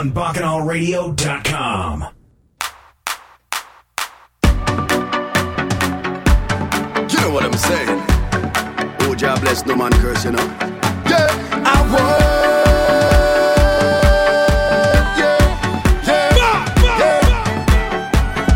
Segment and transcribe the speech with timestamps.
[0.00, 2.06] on BacchanalRadio.com.
[7.10, 8.02] You know what I'm saying?
[9.02, 10.46] Oh, God bless no man curse, you know.
[11.04, 11.28] Yeah,
[11.66, 12.22] I was.
[15.20, 15.38] Yeah,
[16.08, 16.58] yeah,
[17.02, 17.20] yeah.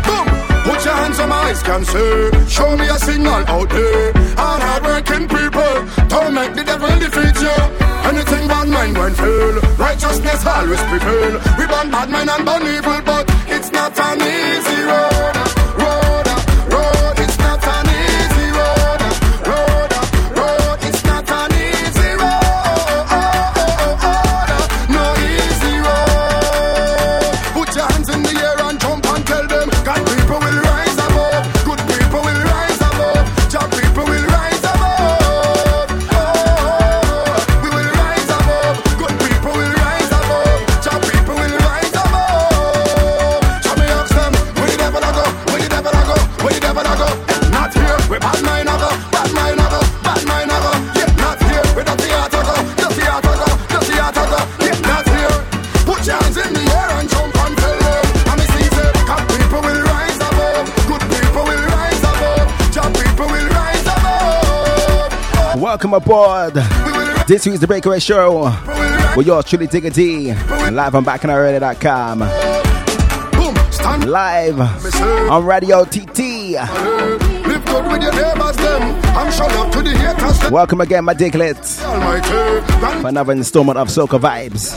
[0.07, 0.27] Boom.
[0.63, 2.31] Put your hands on my eyes, can see.
[2.49, 4.13] Show me a signal out there.
[4.39, 7.84] All hard-working people, don't make the devil defeat you.
[8.09, 11.33] Anything bad mind when fail, righteousness always prevail.
[11.57, 14.81] We ban bad mind and ban evil, but it's not an easy.
[14.85, 15.14] Road,
[65.85, 66.53] Welcome aboard.
[67.27, 68.45] This is the Breakaway Show.
[69.15, 70.33] With yours truly, Digger D.
[70.33, 72.21] Live on BacchanalRadio.com.
[74.09, 74.59] Live
[75.29, 76.55] on Radio TT.
[80.51, 81.13] Welcome again, my.
[81.13, 83.01] Almighty.
[83.01, 84.73] For another installment of Soca Vibes.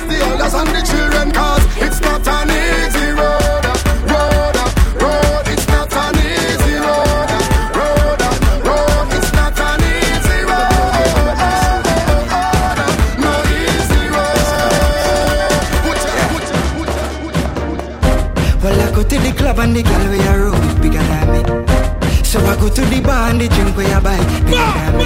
[19.83, 22.25] The club and girl where you roll is bigger than me.
[22.25, 25.05] So I go to the bar and the drink where you buy bigger than me.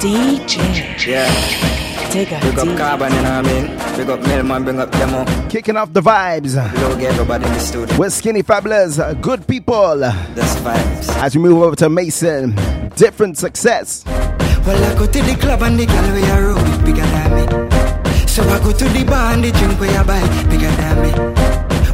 [0.00, 1.06] DJ.
[1.06, 2.12] Yeah.
[2.12, 2.76] Digger Big up D.
[2.76, 3.96] Carbon, you know what I mean?
[3.96, 5.48] Big up Melman, bring up demo.
[5.48, 6.54] Kicking off the vibes.
[6.74, 7.96] Below get everybody in the studio.
[7.98, 9.98] With Skinny Fabulous, good people.
[9.98, 11.08] That's vibes.
[11.22, 12.54] As we move over to Mason,
[12.96, 14.04] different success.
[14.06, 17.30] Well, I go to the club and the girl where you roll is bigger than
[17.34, 18.26] me.
[18.26, 21.35] So I go to the bar and the drink where you buy bigger than me.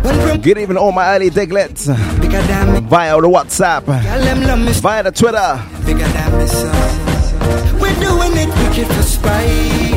[0.02, 1.86] Good evening, all my early diglets.
[1.86, 3.84] Via the WhatsApp,
[4.80, 5.60] via the Twitter.
[7.80, 9.94] We're doing it wicked for spite.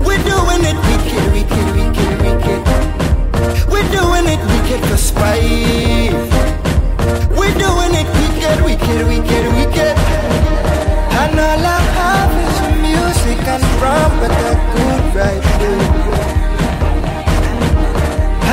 [0.00, 2.60] We're doing it wicked, wicked, wicked, wicked.
[3.68, 6.14] We're doing it wicked for spite.
[7.36, 9.96] We're doing it wicked, wicked, wicked, wicked.
[11.20, 15.44] And all I have is music and rum, but a good right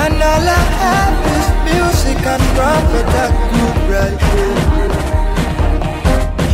[0.03, 4.31] And all I have is music and rum, but a good right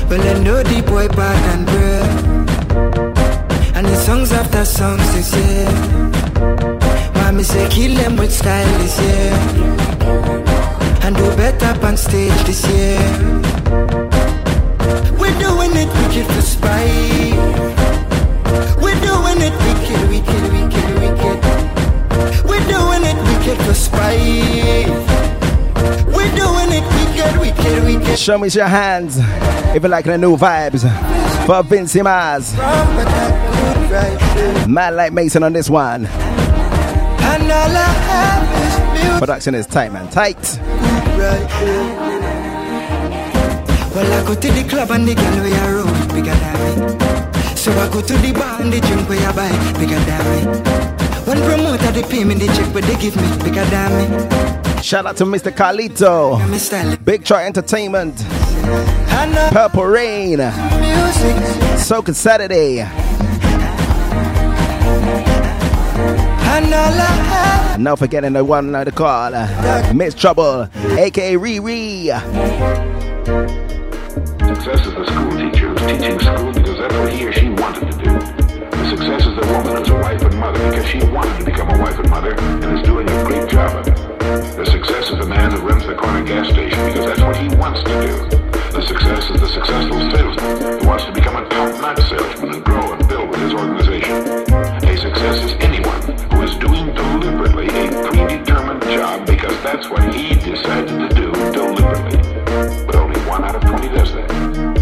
[0.10, 2.08] well, I know the boy back and bread.
[3.76, 5.70] And the songs after songs this year.
[7.16, 9.34] Mommy say kill them with style this year.
[11.04, 13.00] And do better on stage this year.
[15.20, 17.36] We're doing it wicked for spite.
[18.82, 21.57] We're doing it wicked, wicked, wicked, wicked.
[22.48, 24.90] We're doing it wicked for spite.
[26.08, 28.18] We're doing it wicked, wicked, wicked.
[28.20, 29.18] Show me your hands
[29.76, 30.82] if you like the new vibes.
[31.46, 33.10] For Vincy Maz, Wrong, but a
[33.56, 34.68] good right.
[34.68, 36.06] man like Mason on this one.
[36.06, 39.20] And all I have is.
[39.20, 40.60] Production is tight, man, tight.
[43.96, 46.76] Well, I go to the club and the girl you roll is bigger than me.
[47.56, 49.50] So I go to the bar and the drink where you buy
[49.80, 50.44] bigger than me.
[51.26, 54.82] One promoter they pay me the check, but they give me bigger than me.
[54.84, 55.52] Shout out to Mr.
[55.52, 61.36] Carlito, And me style Big Troy Entertainment, and Purple Rain, music.
[61.78, 62.82] Soca Saturday,
[66.50, 70.68] And all I have, not forgetting the one on the call, uh, Miss Trouble,
[70.98, 72.08] aka Riri.
[74.48, 77.92] Success is the school teacher who's teaching school because that's what he or she wanted
[77.92, 77.97] to do.
[77.97, 77.97] The
[78.90, 81.78] success is the woman who's a wife and mother because she wanted to become a
[81.78, 83.96] wife and mother and is doing a great job of it.
[84.56, 87.50] The success is the man who runs the corner gas station because that's what he
[87.58, 88.16] wants to do.
[88.72, 92.94] The success is the successful salesman who wants to become a top-notch salesman and grow
[92.94, 94.16] and build with his organization.
[94.56, 96.02] A success is anyone
[96.32, 102.18] who is doing deliberately a predetermined job because that's what he decided to do deliberately.
[102.86, 104.30] But only one out of 20 does that.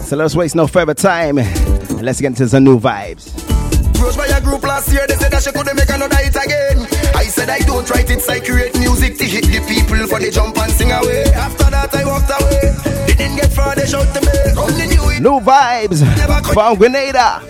[0.03, 3.58] So let's waste no further time and let's get into some new vibes.
[3.99, 6.87] Approached by a group last year, they said that she couldn't make another hit again.
[7.19, 10.31] I said I don't write it, I create music to hit the people for the
[10.31, 11.27] jump and sing away.
[11.35, 12.79] After that, I walked away.
[13.11, 14.55] They didn't get far, they shout to me.
[14.55, 15.19] Come the new it.
[15.19, 16.07] New vibes
[16.55, 17.43] from Grenada.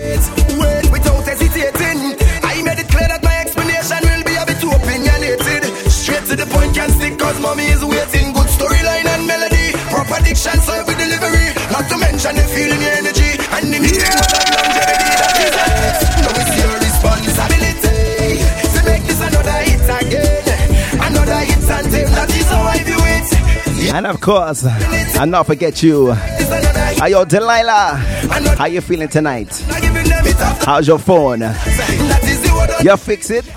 [0.56, 2.16] Wait, without hesitating.
[2.40, 5.68] I made it clear that my explanation will be a bit too opinionated.
[5.92, 8.32] Straight to the point, can't stick, cause mommy is waiting.
[8.32, 9.76] Good storyline and melody.
[9.92, 11.52] Proper diction, serve with delivery.
[11.76, 14.16] Not to mention the feeling, the energy, and the music.
[14.16, 14.58] Yeah.
[14.68, 15.18] longevity that is
[23.94, 24.64] And of course,
[25.17, 26.11] I'll not forget you.
[26.12, 26.99] It's another hit.
[26.99, 27.94] Hi, yo, Delilah.
[28.58, 29.49] How you feeling tonight?
[30.64, 31.40] How's your phone?
[31.40, 33.46] You fix it?
[33.46, 33.52] you.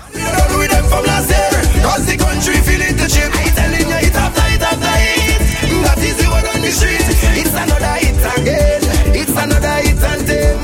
[7.34, 8.80] It's another hit again.
[9.14, 10.58] It's another hit and them.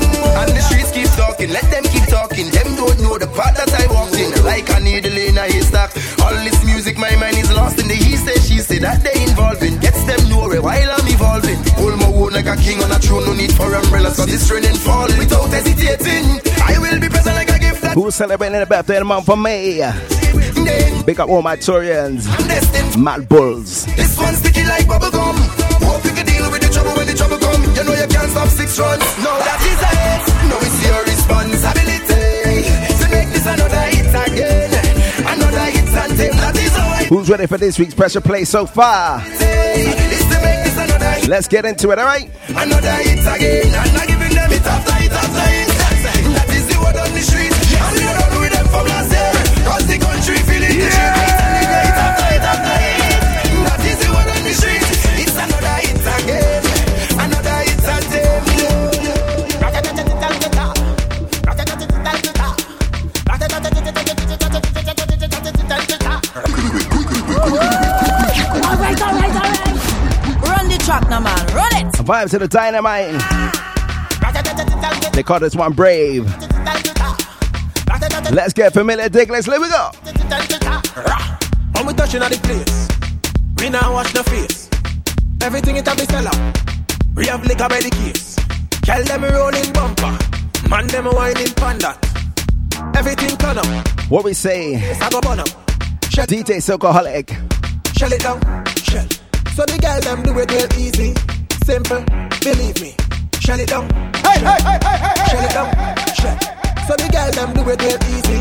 [1.39, 1.53] Talking.
[1.53, 2.49] Let them keep talking.
[2.51, 4.31] Them don't know the path that I walked in.
[4.43, 5.95] Like a needle in a haystack.
[6.21, 9.23] All this music, my mind is lost in the he say, she say that they
[9.23, 9.79] involving.
[9.79, 11.59] Gets them nowhere while I'm evolving.
[11.79, 13.25] Hold my own like a king on a throne.
[13.25, 14.17] No need for umbrellas.
[14.17, 15.17] Cause it's raining falling.
[15.17, 16.41] Without hesitating.
[16.63, 19.25] I will be present like a gift that Who's celebrating the birthday of the month
[19.25, 19.81] for me?
[21.05, 22.27] Big up all my Torians,
[22.97, 23.85] Mad Bulls.
[23.95, 25.35] This one sticky like bubble gum.
[25.81, 27.63] Hope you can deal with the trouble when the trouble come.
[27.73, 29.01] You know you can't stop six runs.
[29.23, 30.08] No, that is it.
[37.09, 39.19] Who's ready for this week's pressure play so far?
[39.25, 39.81] say.
[39.81, 42.05] Is to make this another hit, Let's get into it, all
[70.99, 71.55] Run the now, man.
[71.55, 71.93] Run it.
[71.93, 73.13] Vibes to the dynamite.
[75.13, 76.25] They call this one brave.
[78.31, 79.29] Let's get familiar, Dick.
[79.29, 79.91] Let's let we go.
[81.73, 82.87] When we touching at the place,
[83.57, 84.69] we now wash the face.
[85.41, 86.57] Everything it have be sell out.
[87.15, 88.35] We have liquor by the case.
[88.81, 90.17] Tell them rolling bumper.
[90.69, 91.97] Man them whining panda.
[92.95, 93.87] Everything turn up.
[94.09, 95.47] What we say, I go burn up.
[96.09, 97.29] Shell, DJ Socoholic.
[97.97, 98.65] shell it down.
[98.75, 99.28] Shell.
[99.59, 101.11] So the girl them do it real easy.
[101.67, 101.99] Simple.
[102.39, 102.95] Believe me.
[103.43, 103.91] Shell it down.
[104.23, 105.27] Hey, hey, hey, hey, hey.
[105.27, 105.67] Shell it down.
[106.15, 106.37] Shell.
[106.87, 108.39] So the girl them do it real easy.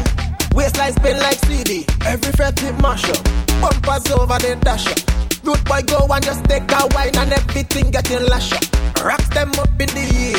[0.55, 1.85] Waistline spin like CD.
[2.07, 3.19] Every fret tip mash up.
[3.59, 5.03] Bumpers over the dash up.
[5.43, 8.63] Root boy go and just take a wine and everything getting lash up.
[9.03, 10.39] Rocks them up in the air.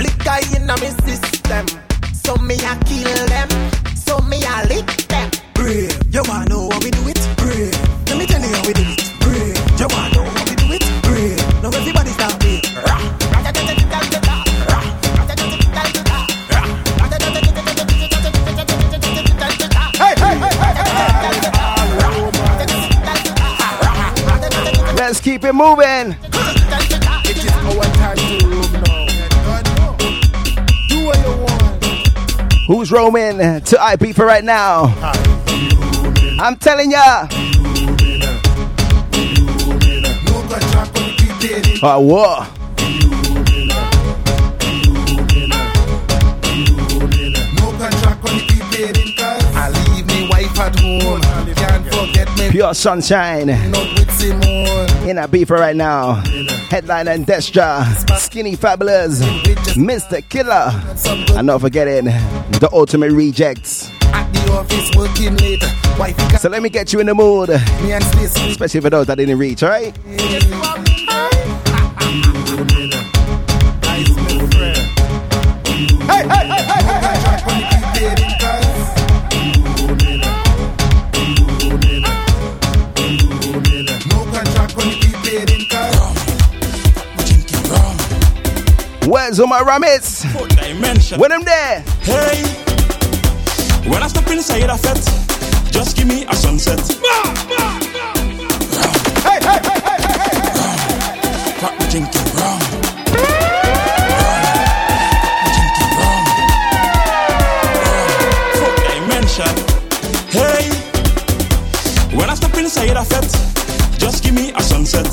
[0.00, 1.68] Liquor in a me system.
[2.16, 3.52] So me a kill them.
[3.92, 5.28] So me a lick them.
[5.52, 5.92] Brave.
[6.08, 7.20] You wanna know how we do it?
[7.36, 7.76] Brave.
[8.08, 9.04] Let me tell you how we do it.
[9.20, 9.53] Brave.
[9.84, 10.82] You wanna how we do it?
[11.02, 11.62] Brave.
[11.62, 12.62] Now everybody start me.
[24.96, 26.16] Let's keep it moving.
[27.26, 29.04] It is our time to move now.
[30.88, 32.66] Do what you want.
[32.68, 34.84] Who's roaming to IP for right now?
[36.40, 37.28] I'm telling ya.
[51.90, 52.50] Forget me.
[52.50, 53.50] Pure sunshine.
[55.08, 56.14] In a beef right now.
[56.70, 57.84] Headline and Destra.
[58.18, 59.20] Skinny Fabulous.
[59.76, 60.26] Mr.
[60.28, 60.70] Killer.
[61.36, 63.90] And not forgetting the ultimate rejects.
[66.40, 67.50] So let me get you in the mood.
[67.50, 69.94] Especially for those that didn't reach, alright?
[89.06, 90.24] Where's all my rabbits?
[91.18, 91.84] When I'm there.
[92.00, 92.42] Hey,
[93.86, 95.04] when I step inside a fete,
[95.70, 96.80] just give me a sunset.
[99.20, 101.60] Hey, hey, hey, hey, hey, hey.
[101.60, 102.60] Got me drinking rum.
[108.88, 109.54] dimension.
[110.32, 110.70] Hey,
[112.16, 113.36] when I step inside a fete,
[113.98, 115.06] just give me a sunset.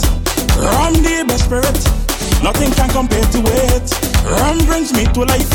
[0.56, 2.11] Rum the best spirit.
[2.44, 3.86] Nothing can compare to it.
[4.26, 5.52] Rum brings me to life,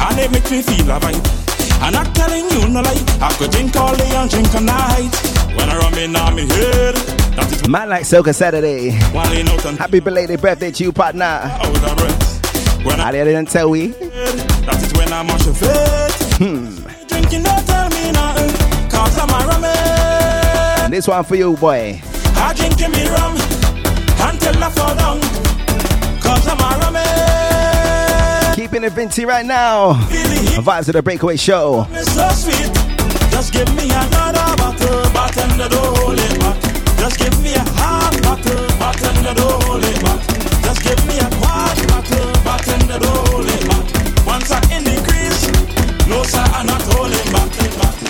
[0.00, 1.42] and it makes me feel alive.
[1.82, 3.04] I'm not telling you no lie.
[3.20, 5.12] I could drink all day and drink all night.
[5.56, 6.94] When I rum in on me head.
[7.68, 8.90] Man like Soca Saturday.
[8.90, 11.40] Happy belated birthday to you, partner.
[11.42, 13.88] I, didn't tell we.
[13.88, 15.40] That is when I'm on.
[16.38, 17.06] Hmm.
[17.08, 18.90] Drinking, don't tell me nothing.
[18.90, 20.90] Cause I'm a rummy.
[20.90, 22.00] This one for you, boy.
[22.36, 23.34] I drink me rum
[24.28, 25.31] until I fall down.
[28.72, 29.92] Keeping it Vincy right now.
[30.64, 31.86] Vibes of the Breakaway Show.
[31.92, 32.72] So sweet.
[33.28, 36.56] Just give me another bottle, bottle, don't hold it back.
[36.96, 40.24] Just give me a half bottle, bottle, don't hold it back.
[40.64, 44.24] Just give me a quart bottle, bottle, don't hold it back.
[44.24, 45.52] Once I in the crease,
[46.08, 47.52] no sir, I'm not holding back.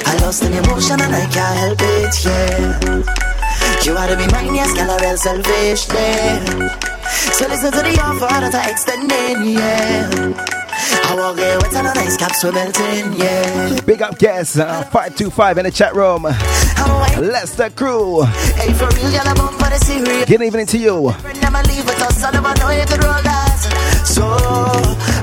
[0.06, 3.82] I lost an emotion and I can't help it, yeah.
[3.82, 7.01] You ought to be mine, yes, girl, real selfish, yeah.
[7.36, 10.62] So listen to the offer that I extending, yeah.
[11.04, 13.80] I walk here with a nice caps we're melting, yeah.
[13.84, 16.22] Big up guests, uh, 525 in the chat room.
[16.22, 18.22] Lester Crew.
[18.56, 20.24] Hey, for real, y'all, I'm for the serious.
[20.28, 21.12] Good evening to you.
[21.40, 23.58] Never leave with us, I never know you could roll that.
[24.04, 24.24] So,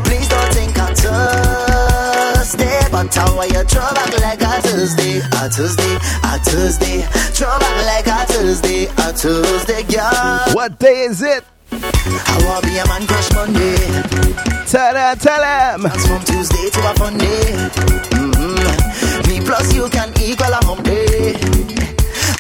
[0.05, 5.49] please don't think I'm Thursday, but how are you throw back like a Tuesday, a
[5.49, 7.01] Tuesday, a Tuesday,
[7.33, 10.53] throw back like a Tuesday, a Tuesday, girl.
[10.53, 11.43] What day is it?
[11.71, 13.77] I wanna be a man crush Monday.
[14.65, 15.83] Tell them, tell them.
[15.83, 17.53] That's from Tuesday to a Monday.
[18.17, 19.29] Mm-hmm.
[19.29, 21.33] Me plus you can equal a Monday.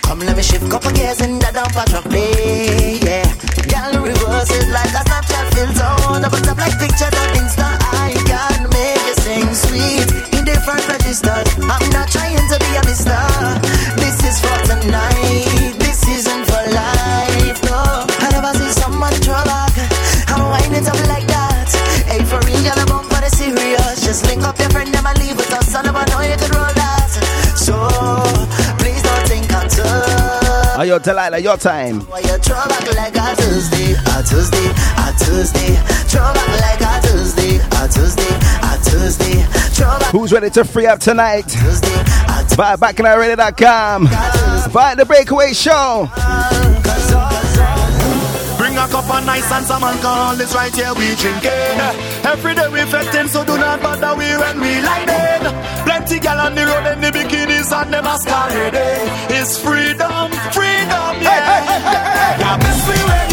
[0.01, 2.99] Come let me shift couple gears in the dumper truck day.
[3.01, 3.29] Yeah,
[3.69, 6.21] girl reverse it like a Snapchat filter.
[6.21, 7.67] Double tap like pictures on Insta.
[7.93, 11.47] I can make you sing sweet in different registers.
[11.61, 13.28] I'm not trying to be a mister.
[24.49, 25.75] Up your friend, them leave with us.
[25.75, 27.09] I never know you could roll that.
[27.55, 27.75] So,
[28.81, 30.77] please don't think I'm tough.
[30.77, 32.01] Are you Delilah, your time?
[32.07, 35.71] Why you throw back like a Tuesday, a Tuesday, a Tuesday.
[36.09, 38.33] Throw back like a Tuesday, a Tuesday,
[38.65, 39.37] a Tuesday.
[40.11, 41.43] Who's ready to free up tonight?
[41.47, 42.55] Tuesday, Tuesday.
[42.57, 44.05] Buy bacchanalradio.com.
[44.73, 46.09] Buy the breakaway show.
[46.15, 46.68] Bring
[48.79, 51.75] a cup of nice and some alcohol, it's right here we drinking.
[52.23, 55.43] Every day we fetting, so do not bother we when we lighting.
[55.83, 59.07] Plenty gal on the road in the bikinis and the masquerading.
[59.37, 61.43] It's freedom, freedom, yeah.
[61.49, 63.28] Hey, hey, hey, yeah, miss me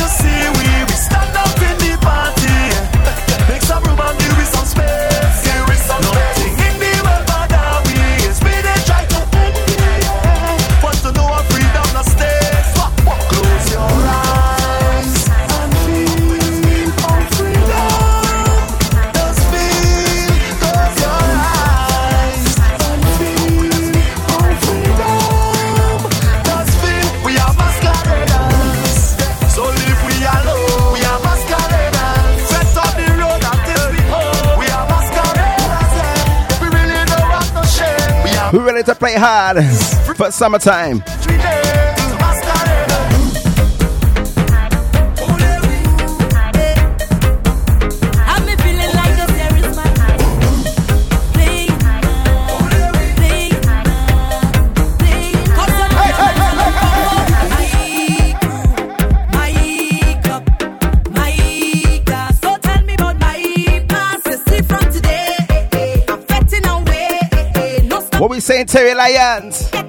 [38.76, 39.56] ready to play hard
[40.18, 41.02] for summertime?
[68.47, 69.86] Saying, Terri Lyons?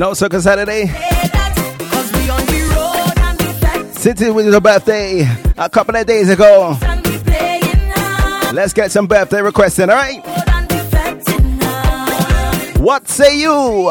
[0.00, 0.86] know, Soca Saturday.
[3.92, 5.28] Since it was your birthday
[5.58, 6.74] a couple of days ago,
[8.54, 10.24] let's get some birthday requests in, alright?
[12.78, 13.90] What say you?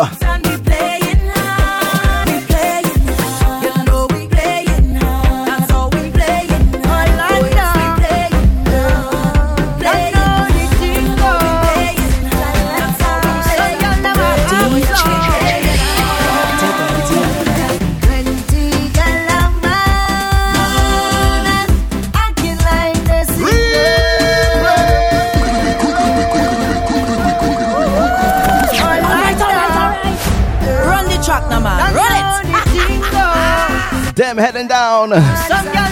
[34.30, 35.10] them heading down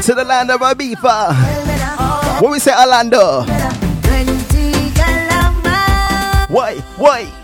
[0.03, 2.41] to the land of Ibiza.
[2.41, 3.41] What we say Orlando.
[6.49, 7.36] Why, why?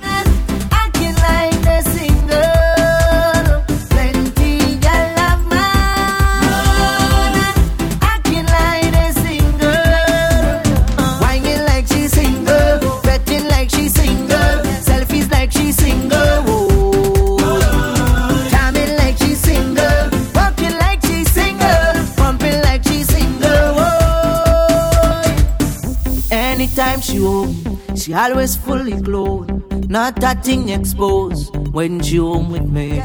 [27.34, 29.52] home, she always fully clothed,
[29.90, 33.00] not that thing exposed when she home with me.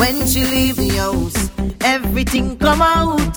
[0.00, 1.40] When she leave the house,
[1.80, 3.34] everything come out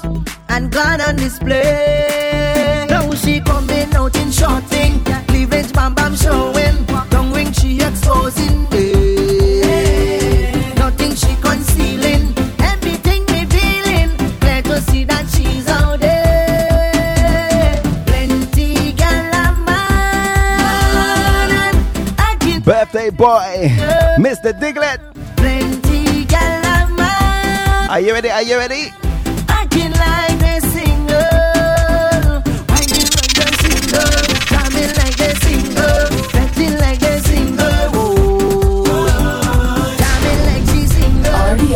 [0.49, 2.87] and gone on display.
[2.89, 8.65] Now she coming out in short thing, cleavage bam bam showing, tongue ring she exposing.
[23.09, 23.69] Boy,
[24.17, 24.51] Mr.
[24.59, 24.99] Diglett.
[27.89, 28.29] Are you ready?
[28.29, 28.91] Are you ready?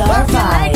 [0.10, 0.68] R5.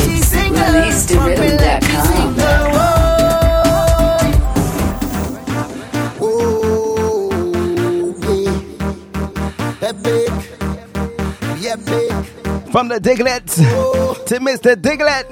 [12.74, 13.54] From the Diglett
[14.26, 14.74] to Mr.
[14.74, 15.26] Diglett.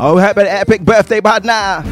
[0.00, 1.84] Oh, happy epic birthday, partner.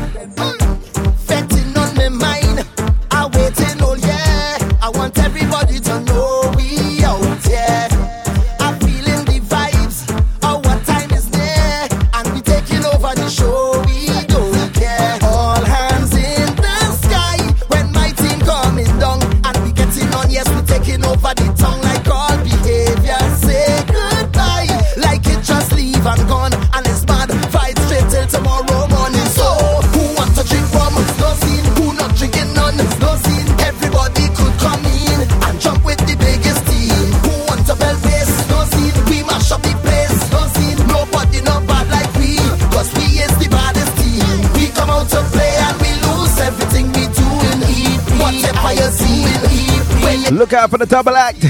[50.35, 51.40] Look out for the double act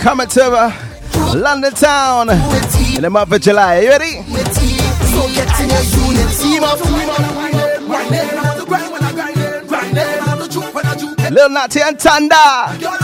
[0.00, 3.78] coming to uh, London Town in the month of July.
[3.78, 4.18] Are you ready?
[11.30, 13.03] Little Natty and Thunda.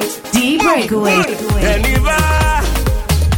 [0.00, 0.32] the front.
[0.32, 1.22] D Breakaway.
[1.60, 2.22] Deliver.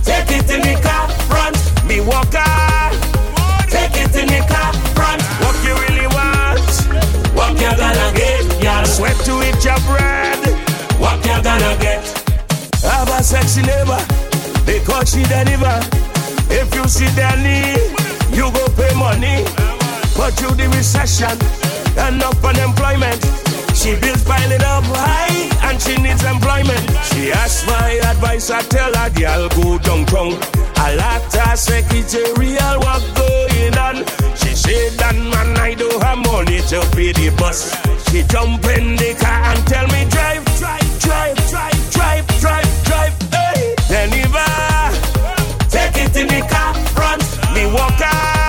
[0.03, 1.57] Take it in the car front.
[1.87, 2.45] Me walker.
[3.69, 5.23] Take it in the car front.
[5.43, 6.61] What you really want?
[7.35, 8.63] What you gonna get?
[8.63, 10.39] Y'all sweat to eat your bread.
[10.99, 12.05] What you gonna get?
[12.83, 14.03] Have a sexy neighbor.
[14.67, 15.81] Because she deliver.
[16.51, 17.81] If you see their need,
[18.37, 19.45] you go pay money.
[20.17, 21.37] But through the recession
[21.99, 23.21] and up unemployment,
[23.75, 26.85] she bills piling up high and she needs employment.
[27.11, 30.39] She asked my advice, I tell her, girl, go downtown.
[30.77, 33.97] I like her secretarial work going on.
[34.37, 37.75] She said, that man, I don't have money to pay the bus.
[38.09, 43.15] She jump in the car and tell me, drive, drive, drive, drive, drive, drive, drive.
[43.33, 44.51] Hey, deliver.
[45.69, 47.23] Take it in the car front,
[47.55, 48.44] me walker.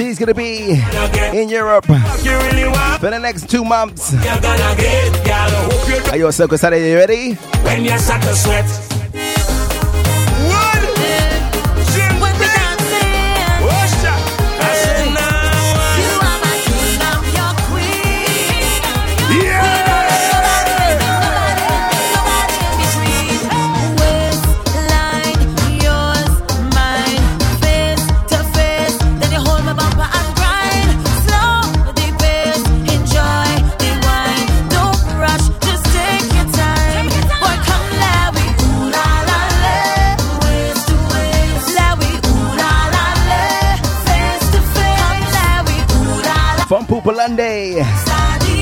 [0.00, 0.82] She's gonna be
[1.34, 4.14] in Europe for the next two months.
[4.14, 6.92] Are you a Soca Saturday?
[6.92, 7.34] You ready?
[7.34, 8.99] when you sweat.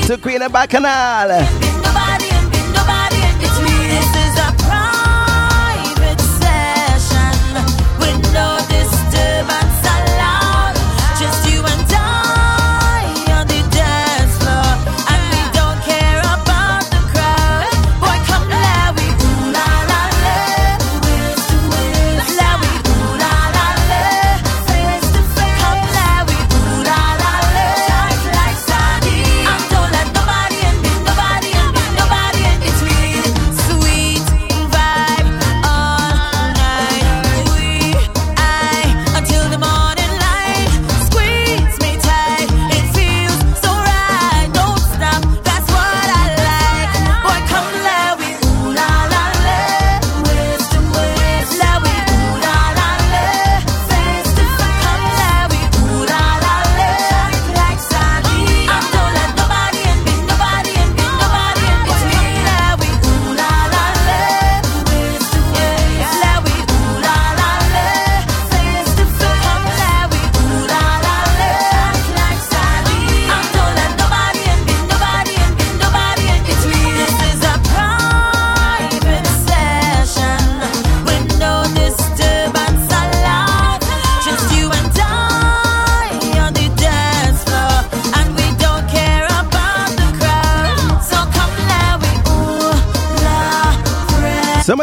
[0.07, 1.78] To Queen of Bacchanal.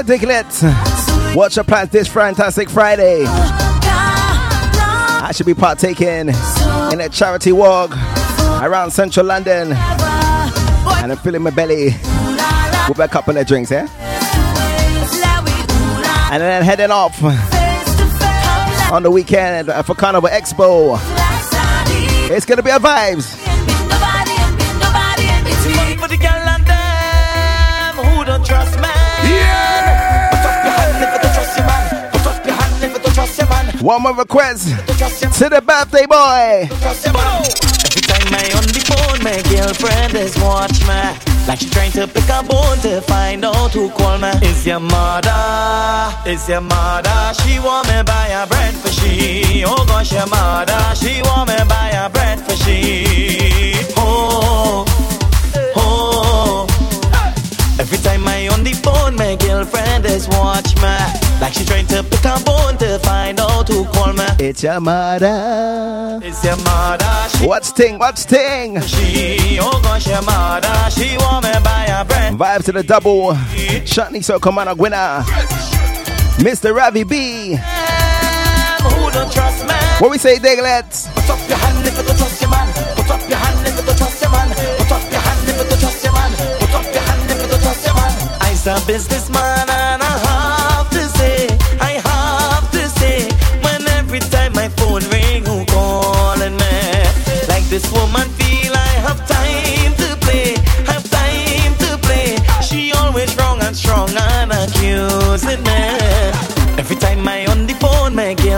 [0.07, 0.62] Diglets.
[1.35, 3.25] What's your plans this fantastic Friday?
[3.27, 7.90] I should be partaking in a charity walk
[8.62, 11.87] around central London and I'm filling my belly
[12.88, 13.88] with a couple of drinks, yeah?
[16.31, 17.21] And then heading off
[18.92, 20.99] on the weekend for Carnival Expo.
[22.31, 23.45] It's gonna be a vibes.
[33.80, 36.68] One more request to the birthday boy.
[36.72, 41.46] Every time I on the phone, my girlfriend is watch me.
[41.46, 44.30] Like she trying to pick a bone to find out who call me.
[44.42, 45.30] Is your mother?
[46.28, 47.34] Is your mother?
[47.42, 49.62] She want me buy a bread for she.
[49.66, 50.94] Oh gosh, your mother.
[50.96, 53.74] She want me buy a bread for she.
[53.96, 54.84] Oh,
[55.76, 56.66] oh.
[57.78, 61.25] Every time I on the phone, my girlfriend is watch me.
[61.40, 64.25] Like she trying to pick a bone to find out who call me.
[64.38, 66.18] It's your mother.
[66.22, 67.29] It's your mother.
[67.29, 67.99] She What's ting?
[67.99, 68.81] What's ting?
[68.81, 72.33] she, oh gosh, your mother, she want me buy a bread.
[72.35, 73.35] Vibes to the double.
[73.85, 75.22] Chutney Soca Monarch winner.
[76.40, 76.75] Mr.
[76.75, 77.51] Ravi B.
[77.51, 79.75] Who don't trust me?
[79.99, 81.09] What we say, Diglets?
[81.14, 82.72] Put up your hand if you don't trust your man.
[82.96, 84.49] Put up your hand if you don't trust your man.
[84.55, 86.33] Put up your hand if you don't trust your man.
[86.61, 88.12] Put up your hand if you don't trust your man.
[88.40, 89.86] I just a businessman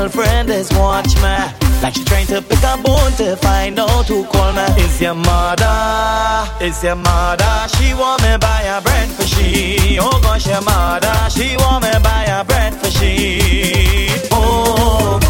[0.08, 1.36] girlfriend is watch me.
[1.82, 4.62] Like she trying to pick a bone to find out who call me.
[4.82, 6.64] Is your mother?
[6.64, 7.68] Is your mother?
[7.76, 9.98] She want me buy a bread for she.
[10.00, 11.14] Oh gosh, your mother.
[11.30, 14.08] She want me buy a bread for she.
[14.32, 15.20] Oh,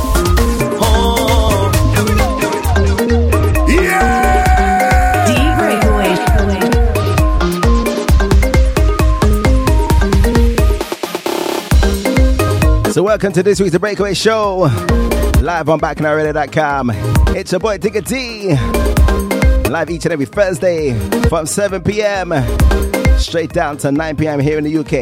[0.81, 1.71] oh.
[3.69, 4.28] Yeah.
[12.99, 14.63] So welcome to this week's The Breakaway Show.
[15.41, 16.91] Live on BacchanalRadio.com.
[17.37, 18.57] It's your boy Tigger T.
[19.71, 22.35] Live each and every Thursday from 7 p.m.
[23.17, 24.41] straight down to 9 p.m.
[24.41, 24.93] here in the UK.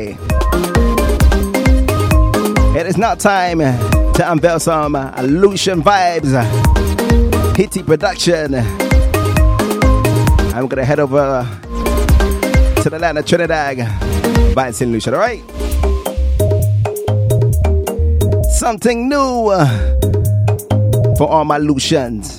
[2.76, 6.36] It is now time to unveil some Lucian vibes,
[7.56, 8.56] Hitty production.
[10.54, 11.48] I'm gonna head over
[12.82, 14.92] to the land of Trinidad by St.
[14.92, 15.42] Lucian, alright?
[18.66, 19.64] Something new uh,
[21.16, 22.35] for all my Lucians.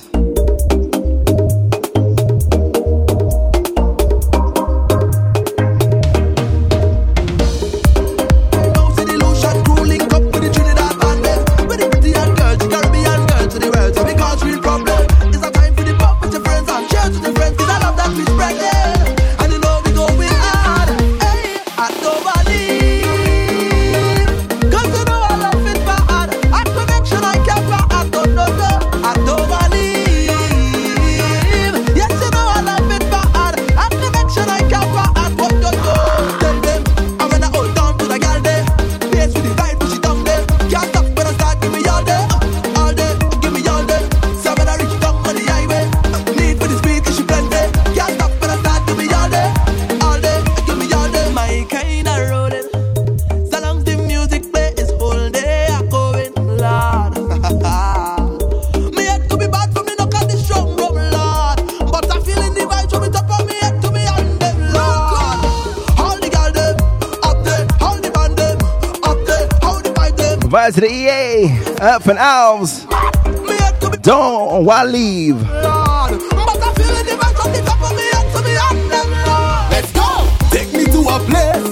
[78.44, 79.70] Me and them, Lord.
[79.72, 80.08] Let's go.
[80.50, 81.68] Take me to a place.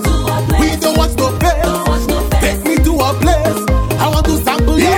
[0.60, 2.06] We don't want no face.
[2.40, 3.60] Take me to a place.
[4.00, 4.90] I want to sample your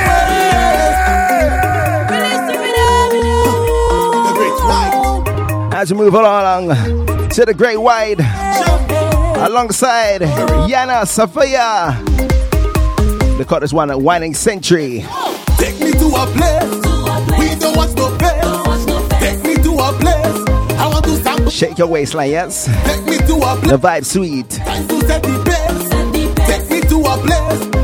[4.27, 5.75] The great white.
[5.75, 6.69] As we move along
[7.31, 8.21] to the Great Wide,
[9.47, 10.23] alongside
[10.67, 12.18] Yana Safaya.
[13.39, 15.05] They call this one a Whining Century.
[15.59, 16.75] Take me to a place.
[17.39, 19.21] We don't want no face.
[19.21, 20.77] Take me to a place.
[20.77, 21.49] I want to sample.
[21.49, 22.65] Shake your waistline, yes?
[22.85, 23.71] Take me to a place.
[23.71, 24.51] The vibe sweet.
[24.51, 25.89] Time to set the pace.
[26.49, 27.78] Take me to a place.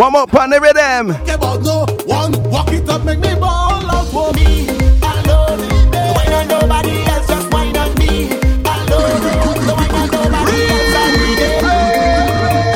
[0.00, 1.10] One more on the rhythm.
[1.28, 2.32] About no one.
[2.50, 4.66] Walk it up, make me ball out for me.
[4.66, 5.60] Alone.
[5.92, 8.30] The wine on nobody else, just wine on me.
[8.64, 9.20] Alone.
[9.66, 10.96] The wine on nobody else.
[11.04, 11.58] Agree day.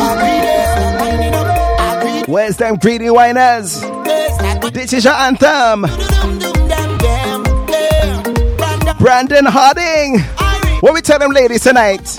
[0.04, 0.68] Agree day.
[1.00, 1.96] Winding up.
[1.96, 3.80] Agree Where's them greedy whiners?
[4.74, 5.86] This is your anthem.
[8.98, 10.20] Brandon Harding.
[10.80, 12.13] What we tell them ladies tonight?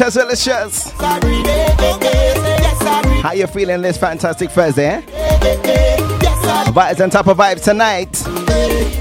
[0.00, 1.42] Yes, agree
[3.20, 5.02] How you feeling this fantastic Thursday, eh?
[6.72, 8.99] Vibes on top of vibes tonight.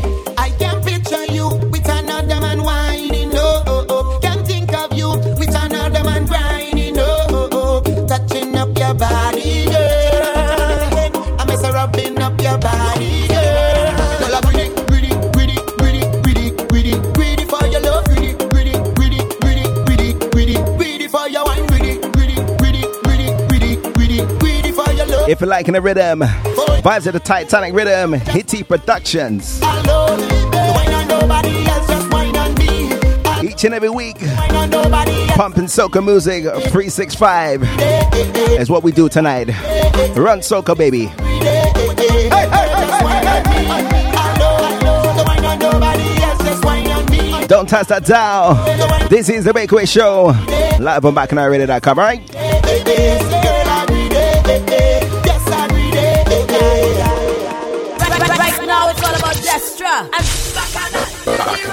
[25.29, 29.57] If you're liking the rhythm, vibes of the Titanic rhythm, Hitty Productions.
[33.43, 34.17] Each and every week,
[35.35, 37.61] pumping soca music 365
[38.59, 39.49] is what we do tonight.
[40.17, 41.05] Run soca, baby.
[47.45, 48.55] Don't touch that dial.
[49.09, 50.35] This is the Breakaway Show.
[50.79, 53.38] Live on bacchanalradio.com, right?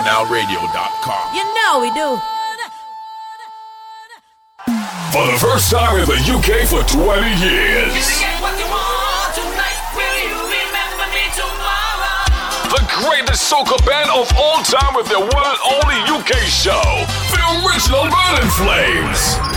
[0.07, 1.35] BacchanalRadio.com.
[1.35, 2.19] You know we do.
[5.11, 7.93] For the first time in the UK for 20 years.
[12.71, 16.83] The greatest soca band of all time with their one and only UK show,
[17.33, 19.56] the original Burning Flames.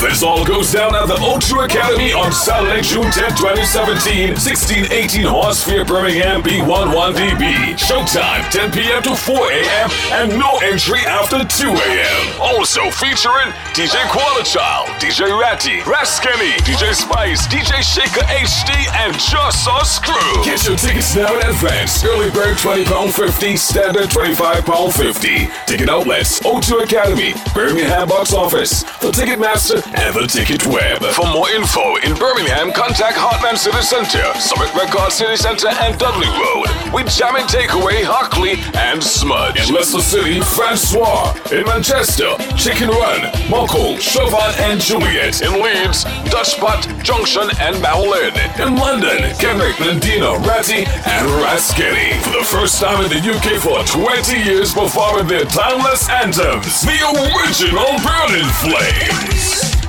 [0.00, 5.86] This all goes down at the O2 Academy on Saturday, June 10, 2017, 1618 Horsefair,
[5.86, 7.76] Birmingham, B11DB.
[7.76, 9.02] Showtime 10 p.m.
[9.04, 9.88] to 4 a.m.
[10.16, 12.24] and no entry after 2 a.m.
[12.40, 18.72] Also featuring DJ Qualichild, DJ Ratty, Raskenny, DJ Spice, DJ Shaker HD,
[19.04, 20.44] and Just Us Crew.
[20.44, 22.02] Get your tickets now in advance.
[22.02, 25.66] Early bird £20.50, standard £25.50.
[25.66, 29.89] Ticket outlets, O2 Academy, Birmingham box office, the Ticketmaster,
[30.30, 31.02] Ticket Web.
[31.10, 36.30] For more info in Birmingham, contact Hartman City Center, Summit Record City Center, and Dudley
[36.30, 36.70] Road.
[36.94, 39.58] With Jamming Takeaway, Hockley, and Smudge.
[39.58, 41.34] In Leicester City, Francois.
[41.50, 45.42] In Manchester, Chicken Run, Mockle, Chauvin, and Juliet.
[45.42, 48.30] In Leeds, Dutchpot, Junction, and Bowlin.
[48.62, 52.14] In London, Kendrick, Nandino, Ratty, and Rasketti.
[52.22, 57.02] For the first time in the UK for 20 years performing their timeless anthems, the
[57.34, 59.79] original Burning Flames.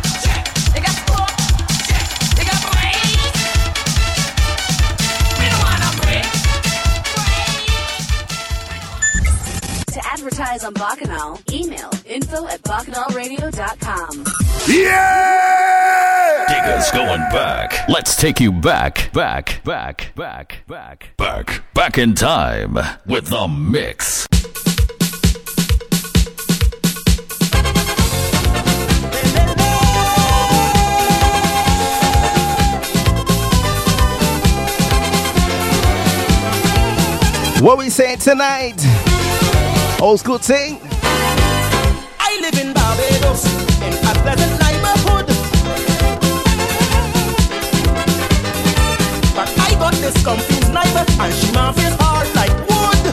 [10.22, 14.24] Advertise on Bacchanal, email info at bacchanalradio.com.
[14.68, 16.46] Yeah!
[16.48, 17.90] Digga's going back.
[17.90, 24.28] Let's take you back, back, back, back, back, back, back in time with the mix.
[37.60, 39.11] What we saying tonight?
[40.02, 40.80] Old school thing.
[42.20, 43.46] I live in Barbados
[43.86, 45.28] in a pleasant neighborhood.
[49.36, 53.04] But I got this confused neighbor and she face hard like wood.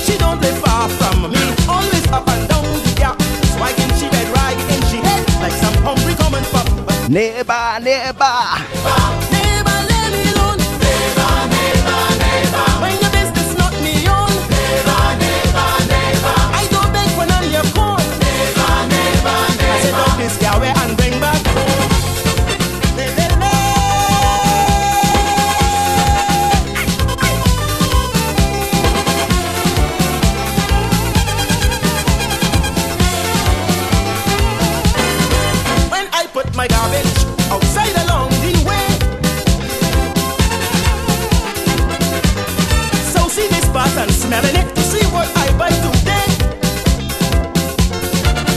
[0.00, 2.64] She don't live far from me, always up and down,
[2.96, 3.14] yeah.
[3.52, 6.64] Swagging she bed, ragging she head like some hungry coming for.
[7.10, 9.31] Neighbor, neighbor.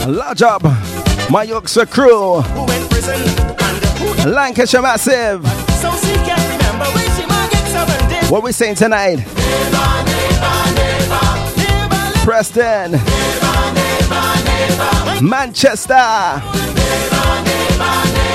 [0.08, 0.62] Large up.
[1.32, 2.36] My Yorkshire crew.
[4.24, 5.44] Lancashire Massive.
[8.30, 9.18] What we saying tonight?
[12.24, 12.92] Preston.
[15.28, 15.94] Manchester.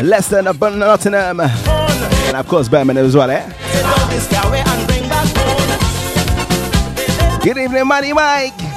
[0.02, 1.40] Leicester Nottingham.
[1.40, 3.48] And of course Birmingham as well, eh?
[7.44, 8.69] Good evening, Money Mike.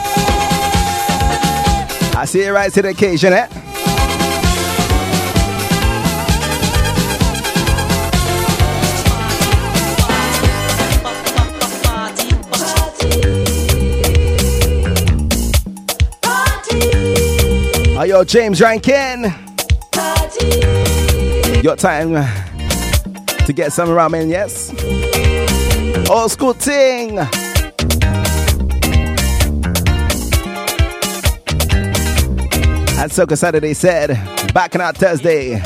[2.15, 3.47] I see you right to the occasion, eh?
[17.97, 19.23] Are yo, James Rankin?
[21.63, 22.13] Your time
[23.45, 24.69] to get some ramen, yes?
[26.09, 27.17] Old school ting.
[33.03, 34.11] And Soca Saturday said,
[34.53, 35.61] back on our Thursday.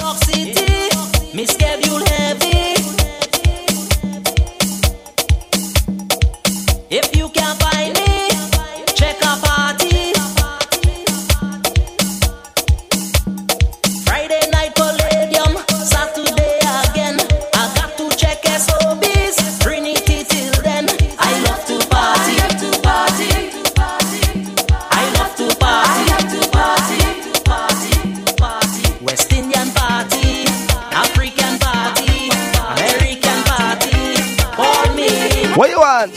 [35.98, 36.12] on.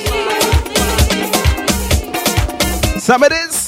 [3.01, 3.60] Some of this.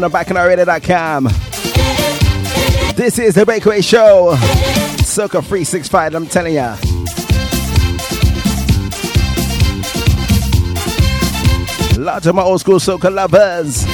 [0.00, 1.24] down on bacchanalradio.com.
[2.94, 4.34] This is the Breakaway Show.
[5.02, 6.76] Soca 365, I'm telling ya.
[11.98, 13.86] Lots of my old school soca lovers.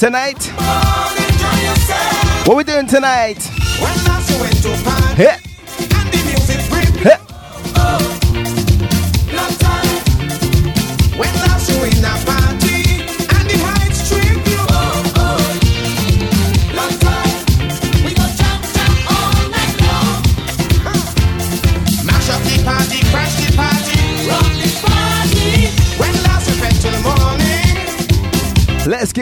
[0.00, 0.46] tonight?
[2.46, 3.36] What we doing tonight?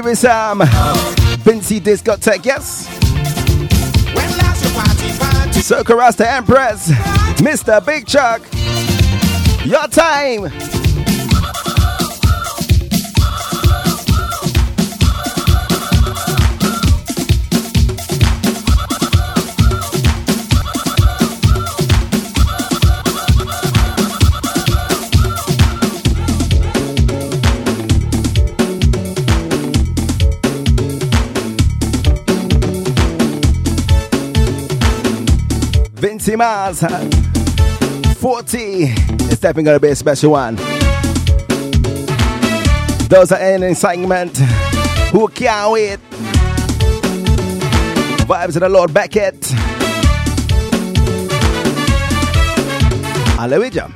[0.09, 0.61] is um
[1.45, 2.87] Vincy Discotheque, yes.
[5.65, 6.89] Circa Rasta Empress,
[7.41, 7.85] Mr.
[7.85, 8.41] Big Chuck,
[9.67, 10.68] your time.
[36.29, 36.81] 40 miles.
[38.19, 38.85] 40
[39.31, 40.57] It's definitely going to be a special one.
[43.09, 44.37] Those are ending excitement.
[45.11, 45.99] Who can't wait?
[48.29, 49.43] Vibes of the Lord Beckett.
[53.39, 53.91] Hallelujah.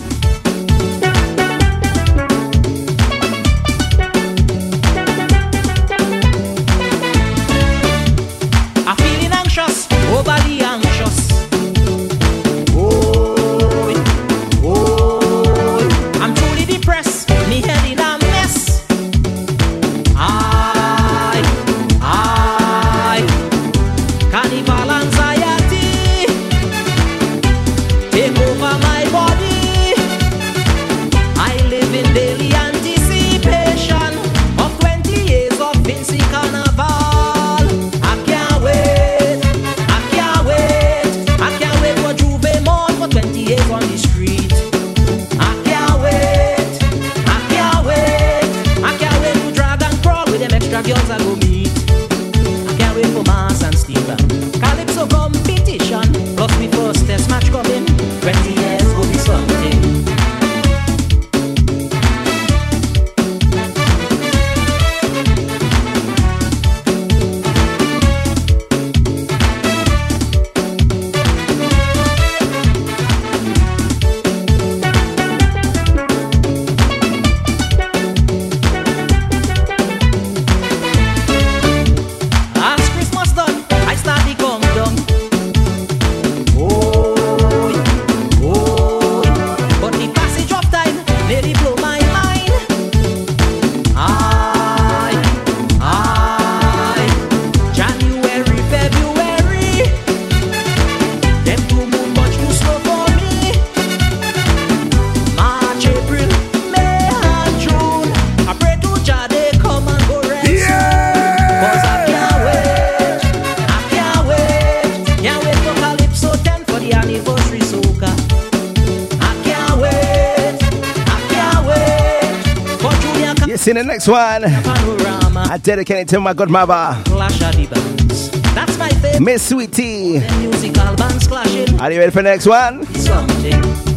[124.07, 125.37] Next one.
[125.37, 127.01] I dedicate it to my godmother.
[127.05, 128.31] Clash of the bands.
[128.55, 129.21] That's my favorite.
[129.21, 130.21] Miss Sweetie.
[130.39, 131.81] Musical bands clashing.
[131.81, 132.85] Are you ready for the next one?
[132.95, 133.92] Something.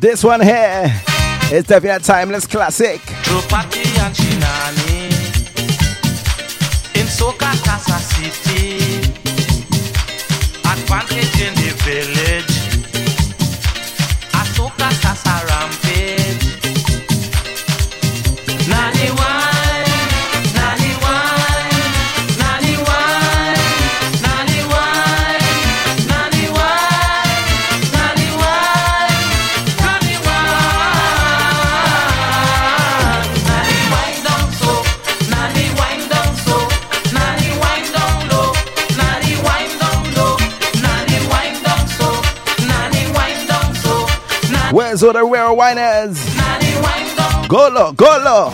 [0.00, 0.84] This one here
[1.50, 3.00] is definitely a timeless classic.
[3.10, 3.66] And
[6.94, 7.06] in
[45.00, 46.36] Where's all the rare whiners?
[46.36, 47.46] Nani wine down.
[47.46, 48.52] Go low, go low.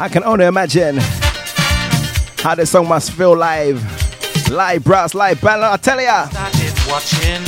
[0.00, 0.98] I can only imagine
[2.44, 3.80] how this song must feel live.
[4.50, 6.28] Live brass, live band, I tell ya.
[6.28, 7.42] started watching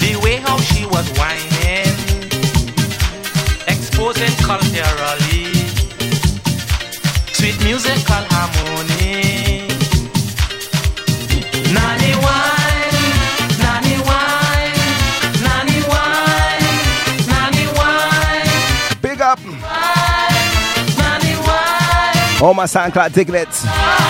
[0.00, 1.94] the way how she was whining,
[3.68, 5.54] exposing culturally
[7.32, 9.68] sweet musical harmony.
[11.72, 12.63] Nani
[22.44, 23.64] All my SoundCloud diglets.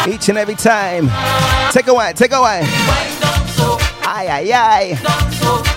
[0.08, 1.08] Each and every time.
[1.70, 2.64] Take a wine, take a wine.
[4.02, 5.70] Aye, aye, aye.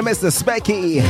[0.00, 0.30] The Mr.
[0.32, 1.02] Specky.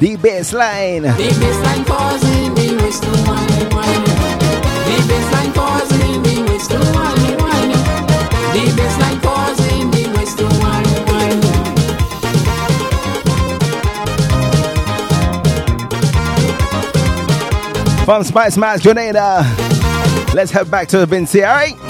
[0.00, 1.02] The baseline.
[1.02, 3.10] The baseline pausing, the waist to.
[3.10, 6.78] The baseline pausing, the waist to.
[6.78, 10.46] The baseline pausing, the waist to.
[18.06, 19.44] From Spicemas Grenada.
[20.34, 21.89] Let's head back to the Vincy, alright?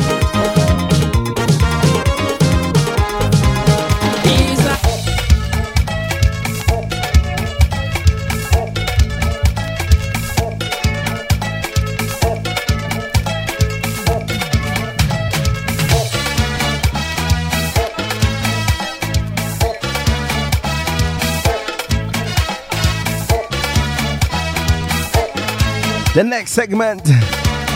[26.12, 27.02] The next segment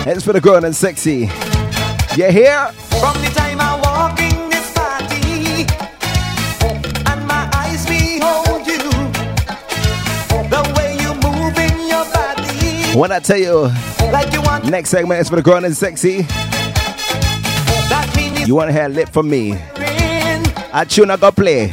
[0.08, 1.30] is for the grown and sexy.
[2.16, 2.66] You hear?
[2.98, 5.64] From the time I walk in this party
[6.60, 8.78] oh, and my eyes behold you,
[10.50, 13.70] the way you move in your body, When I tell you,
[14.10, 16.26] like you want next segment is for the grown and sexy.
[18.46, 19.52] You want to hear lip from me?
[20.72, 21.72] I tune I go play.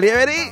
[0.00, 0.51] Bend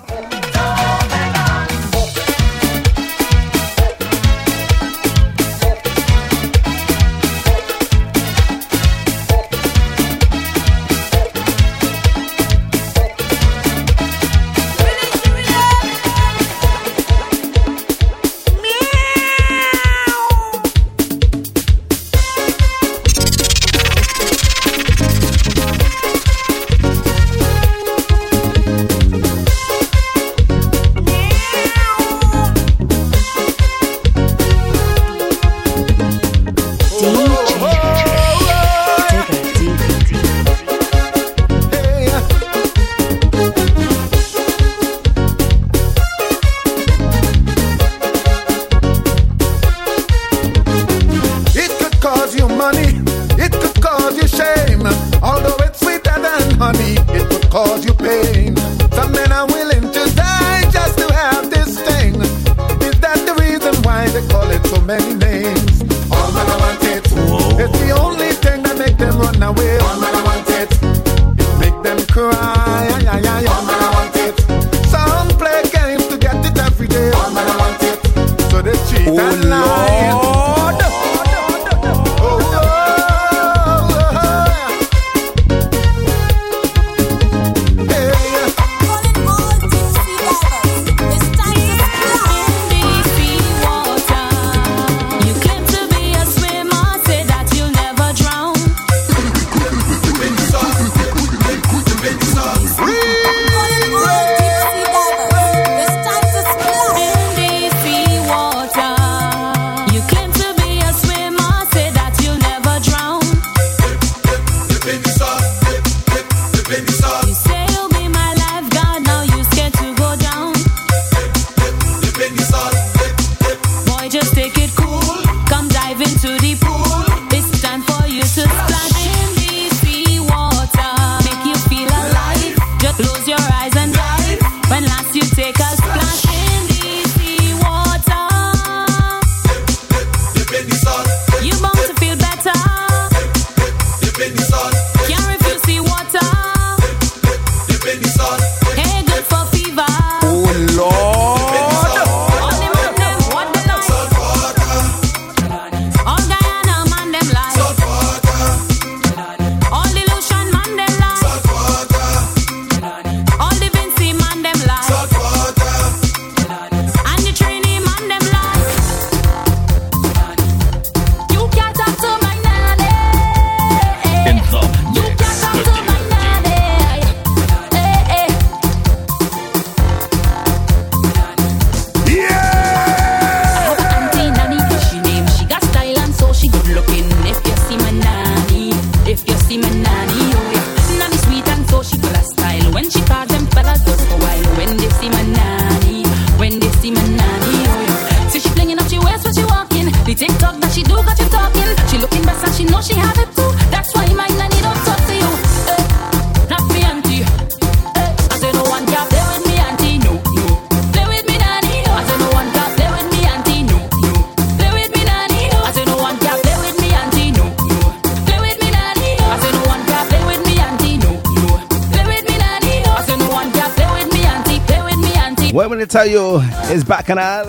[225.90, 226.38] tell you
[226.70, 227.46] is Bacchanal.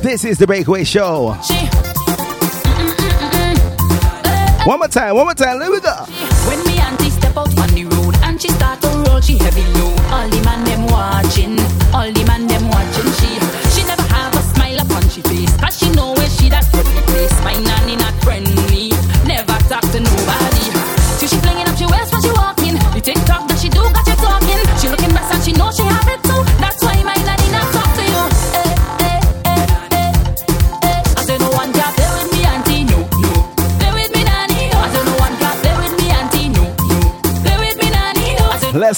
[0.00, 1.36] This is the Breakaway Show.
[4.64, 5.92] One more time, one more time, let me go.
[6.48, 9.60] When me auntie step out on the road and she start to roll, she heavy.
[10.10, 11.58] All the man them watching,
[11.92, 12.33] all the man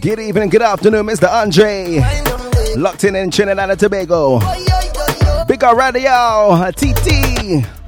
[0.00, 1.28] Good evening, good afternoon, Mr.
[1.28, 2.00] Andre.
[2.74, 4.38] Locked in in Trinidad and Tobago.
[5.46, 7.79] Big up radio, TT.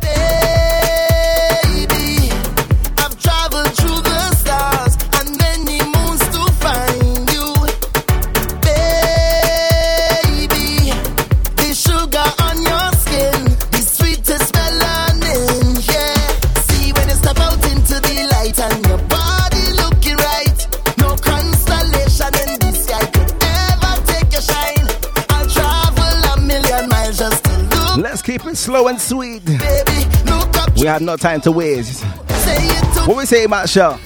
[28.62, 29.44] slow and sweet.
[29.44, 30.06] Baby,
[30.78, 32.04] we have no time to waste.
[33.06, 33.98] What we say, about Shaw?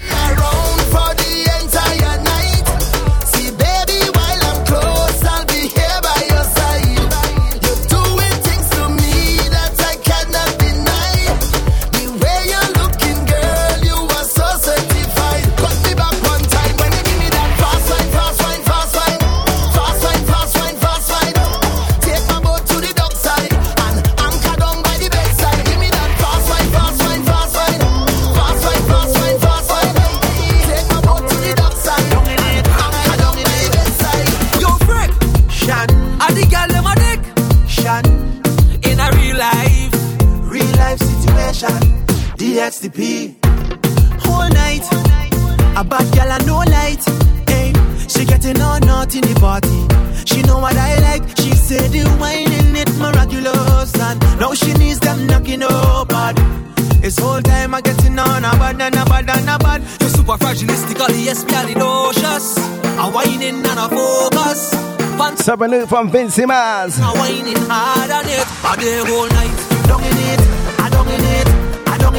[65.47, 66.99] Something new from Vincy Mas.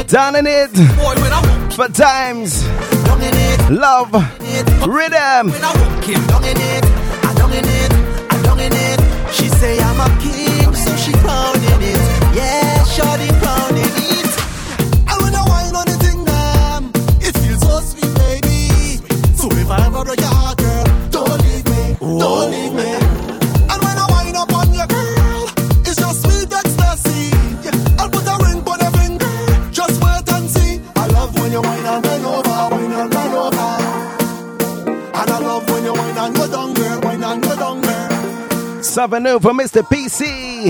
[0.06, 0.70] Down in it,
[1.74, 2.64] For times.
[3.68, 4.14] Love.
[4.88, 5.52] Rhythm.
[9.34, 12.34] She say I'm a king, so she pounding it.
[12.34, 14.07] Yeah, shorty pounding it.
[39.08, 39.80] Avenue for Mr.
[39.82, 40.66] PC.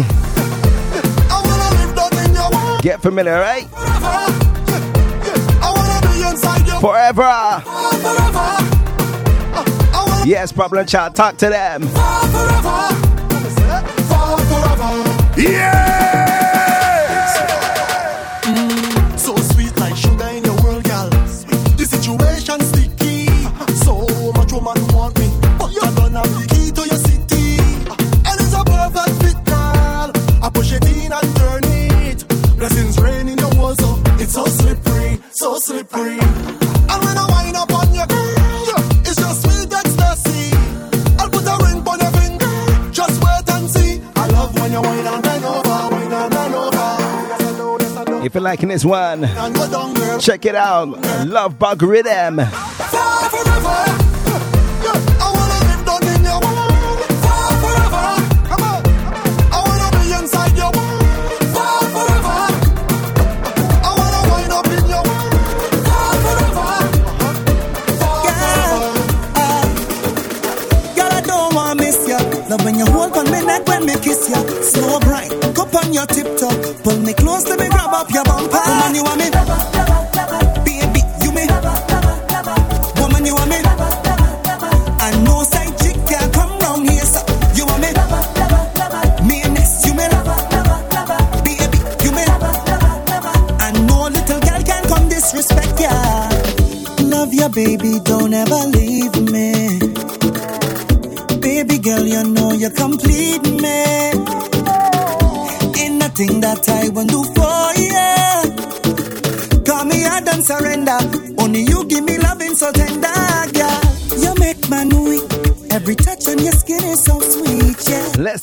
[2.82, 3.66] Get familiar, right?
[6.80, 7.60] Forever.
[7.60, 8.54] Forever.
[10.24, 11.82] Yes, problem child, talk to them.
[15.36, 16.17] Yeah!
[48.28, 49.22] If you're liking this one,
[50.20, 50.88] check it out.
[51.26, 52.38] Love Bug Rhythm.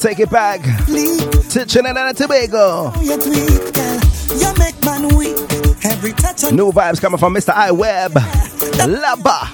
[0.06, 2.94] Take it back to Trinidad and Tobago.
[3.02, 4.00] You tweet, girl.
[4.38, 5.36] You make man weak.
[5.84, 7.50] Every touch on New vibes coming from Mr.
[7.50, 8.12] I Web.
[8.12, 9.52] Laba.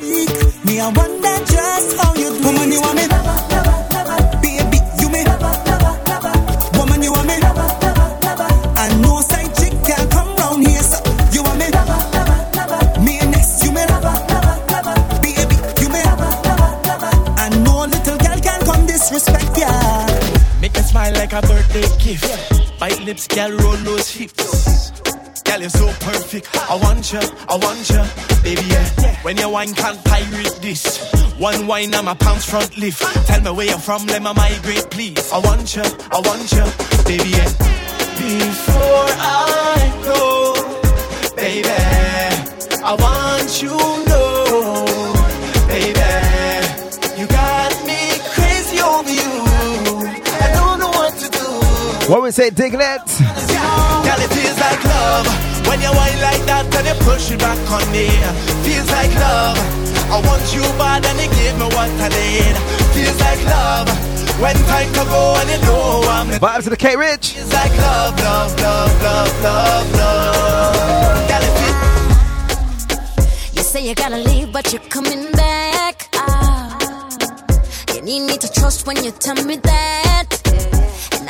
[0.66, 2.43] me, I wonder just how you do.
[2.43, 3.81] Woman, you want me?
[21.72, 22.80] Birthday gift.
[22.80, 24.91] Bite lips, girl, roll those hips.
[25.43, 26.47] Girl, you're so perfect.
[26.69, 28.03] I want you, I want you,
[28.43, 28.61] baby.
[28.67, 29.15] Yeah.
[29.24, 31.11] When your wine can't pirate this.
[31.38, 33.01] One wine, I'm a pounds front lift.
[33.28, 35.32] Tell me where you're from, let me migrate, please.
[35.32, 36.65] I want you, I want you,
[37.05, 37.30] baby.
[37.30, 37.51] Yeah.
[38.22, 41.69] Before I go, baby,
[42.84, 44.31] I want you know,
[52.12, 53.07] What we say, Diglett?
[54.03, 55.26] Girl, it feels like love
[55.66, 58.12] when you whine like that and you push it back on me.
[58.68, 59.55] Feels like love.
[60.12, 62.55] I want you bad and you give me what I need.
[62.91, 63.88] Feels like love
[64.43, 67.32] when time to go and you know I'm the Vibes to the K Rich.
[67.32, 71.16] Feels like love, love, love, love, love, love.
[71.32, 71.53] Girl, it
[72.84, 76.09] feels You say you gotta leave, but you're coming back.
[76.16, 76.76] Ah,
[77.95, 80.31] you need me to trust when you tell me that.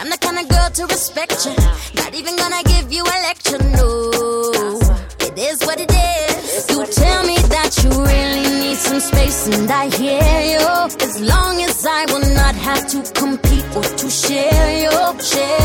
[0.01, 1.53] I'm the kind of girl to respect you.
[2.01, 4.09] Not even gonna give you a lecture, no.
[5.19, 6.67] It is what it is.
[6.71, 10.67] You tell me that you really need some space, and I hear you.
[11.07, 15.60] As long as I will not have to compete or to share your share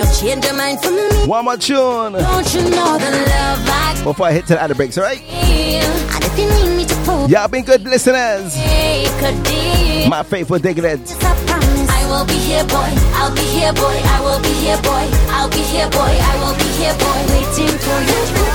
[0.00, 0.08] blind.
[0.08, 1.26] Hope you'll change your mind for me.
[1.26, 2.12] One more tune.
[2.12, 5.18] Don't you know the love I Before I hit to the other breaks, alright?
[5.18, 5.84] feel?
[6.14, 8.54] And if you need me to pull, Y'all been good listeners.
[8.54, 10.08] take a deal.
[10.08, 11.04] My faithful Diglett.
[11.22, 12.90] I will be here, boy.
[13.14, 14.00] I'll be here, boy.
[14.04, 15.06] I will be here, boy.
[15.30, 15.98] I'll be here, boy.
[16.00, 17.18] I will be here, boy.
[17.28, 18.47] Waiting for you.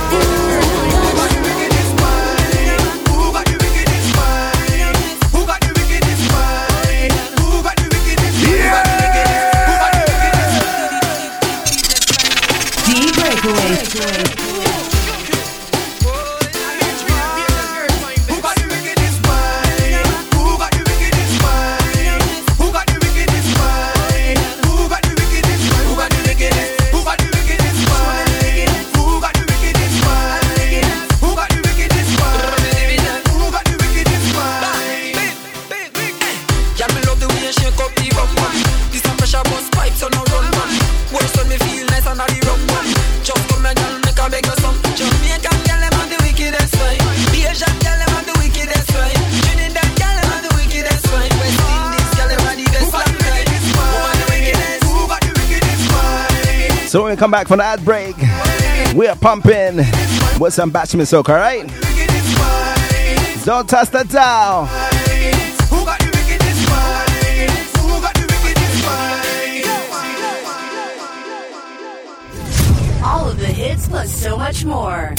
[57.14, 58.16] We come back from the ad break,
[58.96, 59.76] we're pumping
[60.40, 61.64] with some bashment soca, alright?
[63.44, 64.68] Don't touch the dial.
[73.04, 75.14] All of the hits plus so much more.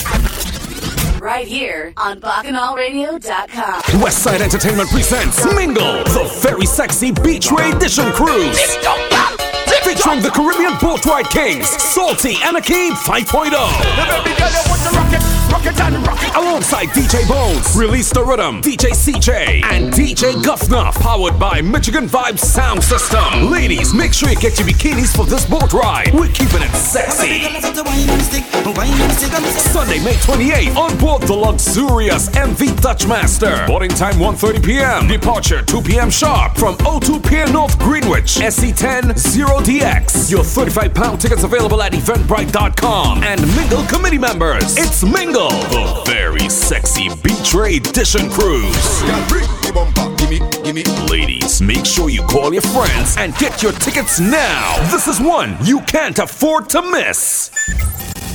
[1.21, 3.81] Right here on BacchanalRadio.com.
[4.01, 8.75] Westside Entertainment presents Mingle, the very sexy Beach Ray Edition Cruise.
[9.85, 15.34] Featuring the Caribbean Boat Ride Kings, Salty Anarchy 5.0.
[15.55, 22.39] Alongside DJ Bones, Release the Rhythm, DJ CJ, and DJ Guffna, powered by Michigan Vibes
[22.39, 23.49] Sound System.
[23.49, 26.13] Ladies, make sure you get your bikinis for this boat ride.
[26.13, 27.39] We're keeping it sexy.
[29.71, 33.63] Sunday, May 28th, on board the luxurious MV Dutchmaster.
[33.65, 35.07] Boarding time 1.30 p.m.
[35.07, 36.09] Departure 2 p.m.
[36.09, 40.29] sharp from O2 Pier North Greenwich, SE10 0DX.
[40.31, 44.75] Your 35 pound tickets available at eventbrite.com and Mingle committee members.
[44.77, 49.03] It's Mingle, Assemble the very sexy B-Tray Edition Cruise.
[51.09, 54.75] Ladies, make sure you call your friends and get your tickets now.
[54.91, 57.51] This is one you can't afford to miss.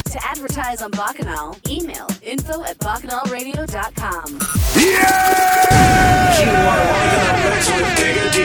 [0.04, 4.38] To advertise on Bacchanal, email info at bacchanalradio.com.
[4.76, 8.38] You are rocking the mix with Digga D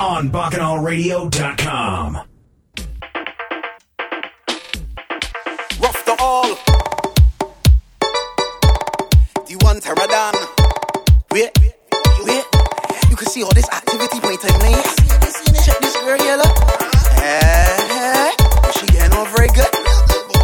[0.00, 2.29] on bacchanalradio.com.
[9.80, 10.34] One Teradan.
[11.30, 11.50] Wait,
[12.26, 12.44] wait.
[13.08, 14.60] You can see all this activity by time.
[15.64, 16.52] Check this girl here, look.
[17.22, 18.30] Eh,
[18.76, 19.72] she getting on very good.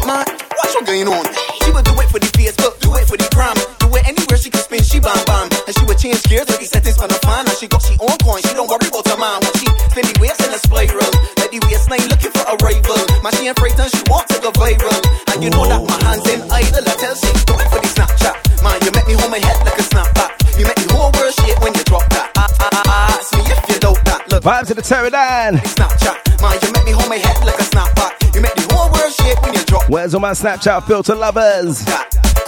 [0.06, 0.24] Man,
[0.56, 1.26] what's what going on?
[1.62, 3.56] She would do it for the Facebook, do it for the gram,
[3.86, 5.46] do it anywhere she can spin, she bam bam.
[5.66, 7.46] And she would change gears with the settings for the fan.
[7.46, 9.38] And she got she own coin, she don't worry about her man.
[9.42, 13.00] When she spin the waist in a spiral, let the waistline looking for a rival.
[13.22, 15.00] Man, she ain't frightened, she wants to go viral.
[15.30, 17.90] And you know that my hands in idle, I tell she do it for the
[17.94, 18.34] Snapchat.
[18.62, 20.30] Man, you make me hold my head like a snapback.
[20.58, 22.32] You make the whole world shake when you drop that.
[22.34, 24.26] Ah, ah, ah, ask me if you doubt that.
[24.30, 24.42] Look.
[24.42, 25.62] Vibes to the Pterodine.
[25.62, 28.34] Snapchat, man, you make me hold my head like a snapback.
[28.34, 31.86] You make the whole world shake when you drop Where's all my Snapchat filter lovers?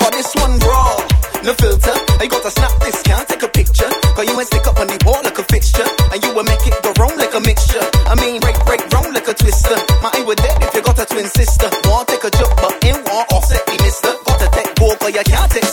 [0.08, 0.96] Call this one raw,
[1.44, 1.92] no filter.
[2.16, 3.92] I got to snap this, can't take a picture.
[4.16, 5.84] Cause you ain't stick up on the wall like a fixture.
[6.08, 7.84] And you will make it go round like a mixture.
[8.08, 9.76] I mean, break, break, round like a twister.
[10.00, 11.68] My eye would dead if you got a twin sister.
[11.84, 14.16] Want take a joke, but in want offset mister.
[14.24, 15.67] Got to take gold, but you can't take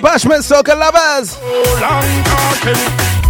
[0.00, 1.36] bashment Soca lovers?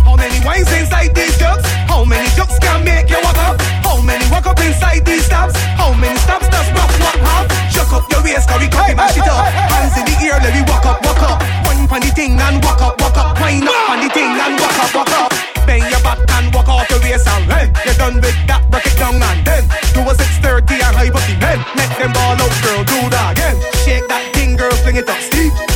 [0.06, 1.66] How many wines inside these jugs?
[1.90, 3.60] How many jugs can make you walk up?
[3.82, 5.54] How many walk up inside these stabs?
[5.74, 7.46] How many stabs does rock walk have?
[7.74, 9.44] Chuck up your waist, carry copy, mash it up.
[9.50, 11.42] Hands in the ear, let me walk up, walk up.
[11.66, 13.38] Wine pon the thing and walk up, walk up.
[13.40, 15.30] Wine up on the thing and walk up, walk up.
[15.66, 18.86] Bend your back and walk off your waist and hey, you're done with that, break
[18.86, 21.58] it down and then do a 630 and high booking then.
[21.74, 23.56] Make them ball out, girl, do that again.
[23.82, 25.69] Shake that thing, girl, fling it up steep.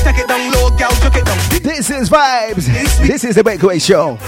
[1.84, 2.64] This is Vibes.
[3.06, 4.16] This is the Breakaway Show.
[4.16, 4.20] Up.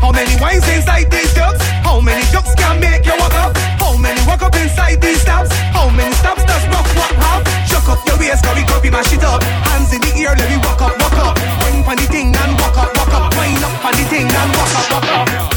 [0.00, 1.60] How many wines inside these jugs?
[1.84, 3.54] How many jugs can make you walk up?
[3.76, 5.52] How many walk up inside these stabs?
[5.76, 7.44] How many stabs does rock walk have?
[7.68, 9.42] Chuck up your waist, curry curry, mash it up.
[9.42, 11.36] Hands in the ear, let me walk up, walk up.
[11.84, 13.36] Wine the thing and walk up, walk up.
[13.36, 15.51] Wine up the thing and walk up, walk up.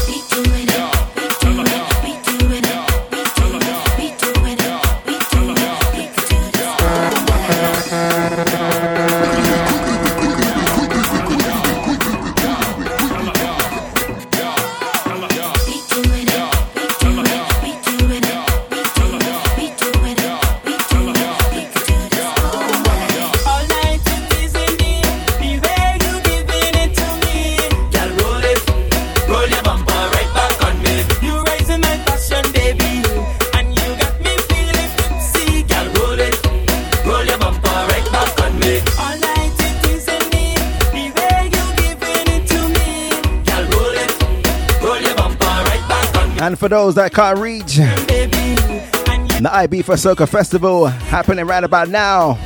[46.46, 52.38] And for those that can't reach, the IB for Soca Festival happening right about now.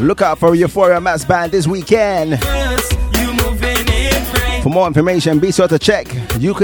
[0.00, 2.40] Look out for Euphoria Mas Band this weekend.
[4.62, 6.06] For more information, be sure to check
[6.38, 6.54] do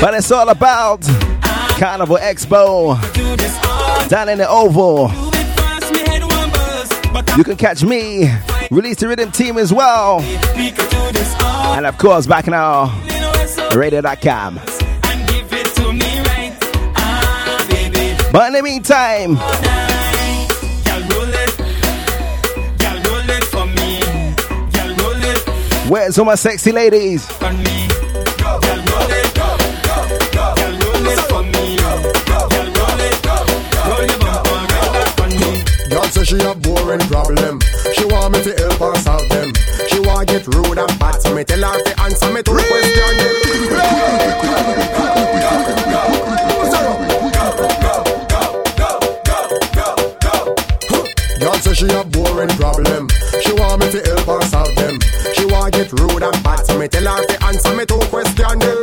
[0.00, 1.02] But it's all about
[1.78, 2.98] Carnival Expo
[4.08, 5.12] down in the Oval.
[7.36, 8.32] You can catch me,
[8.74, 10.20] release the rhythm team as well.
[11.76, 12.86] And of course, back now,
[13.74, 14.56] radio.com.
[18.32, 19.36] But in the meantime,
[25.88, 27.24] where's all my sexy ladies?
[36.94, 37.60] Boring problem.
[37.94, 39.52] She want me to help her solve them.
[39.88, 43.04] She want get rude and bad, so me tell her to answer me to question
[51.40, 53.08] God say she a boring problem.
[53.42, 54.98] She want me to help her solve them.
[55.34, 58.73] She want get rude and bad, so me tell her to answer me to question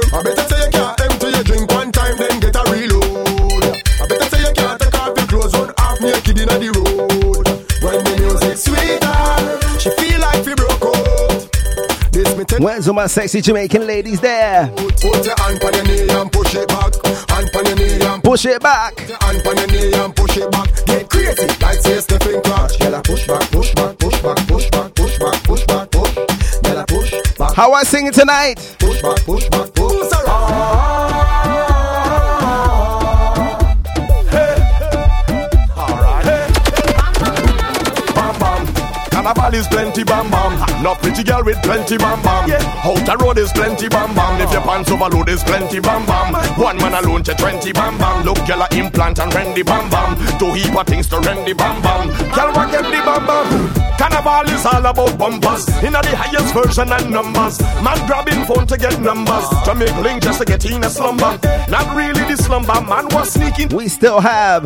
[12.81, 14.67] This me tell Where's all my sexy Jamaican ladies there?
[14.75, 16.95] Put your hand on your knee and push it back.
[17.29, 18.95] Hand on your knee and Push it back.
[18.95, 20.85] Put your hand on your knee and push it back.
[20.87, 22.79] Get crazy like say Stephen Clark.
[22.79, 26.15] Yella push back, push back, push back, push back, push back, push back, push.
[26.63, 27.53] Yella push back.
[27.53, 28.55] How I sing it tonight?
[28.79, 30.09] Push back, push back, push.
[38.15, 38.73] Bam bam.
[39.11, 40.83] Carnival is plenty bam bam.
[40.83, 42.51] No pretty girl with plenty bam bam.
[42.83, 44.41] Out the road is plenty bam bam.
[44.41, 46.33] If your pants overload is plenty bam bam.
[46.59, 48.25] One man alone to twenty bam bam.
[48.25, 50.17] Look, girl a implant and rendy bam bam.
[50.37, 52.07] Two heap of things to rendy bam bam.
[52.35, 53.47] Girl get the bam bam.
[53.97, 55.67] Carnival is all about bumpers.
[55.83, 57.61] In the highest version and numbers.
[57.85, 59.47] Man grabbing phone to get numbers.
[59.65, 61.39] To make link just to get in a slumber.
[61.69, 62.81] Not really the slumber.
[62.81, 63.69] Man was sneaking.
[63.69, 64.65] We still have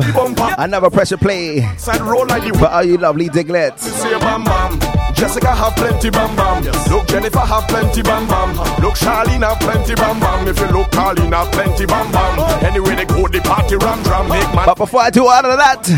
[0.58, 3.82] another pressure play Side roll like for all you lovely diglets.
[3.82, 4.95] say bam bam.
[5.16, 6.62] Jessica have plenty bam bam.
[6.64, 6.90] Yes.
[6.90, 8.54] Look, Jennifer have plenty bam bam.
[8.82, 10.46] Look, Charlene have plenty bam bam.
[10.46, 12.64] If you look, Carlene have plenty bam bam.
[12.64, 14.28] Anyway, they go the party ram drum.
[14.28, 14.66] Make man.
[14.66, 15.88] But before I do all of that,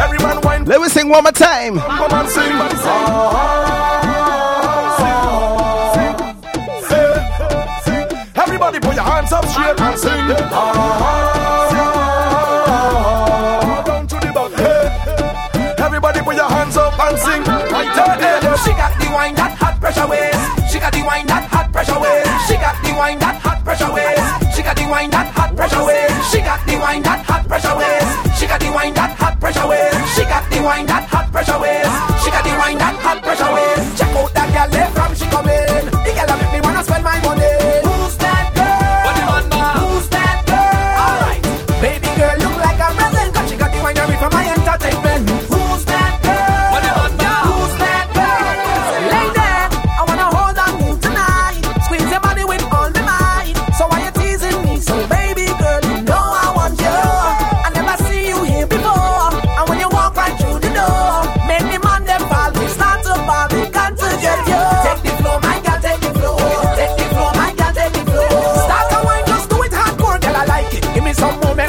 [0.00, 0.64] Everyone wine.
[0.64, 1.78] let me sing one more time.
[1.78, 3.66] Come on, sing.
[8.36, 10.26] Everybody put your hands up straight and sing.
[30.66, 30.95] She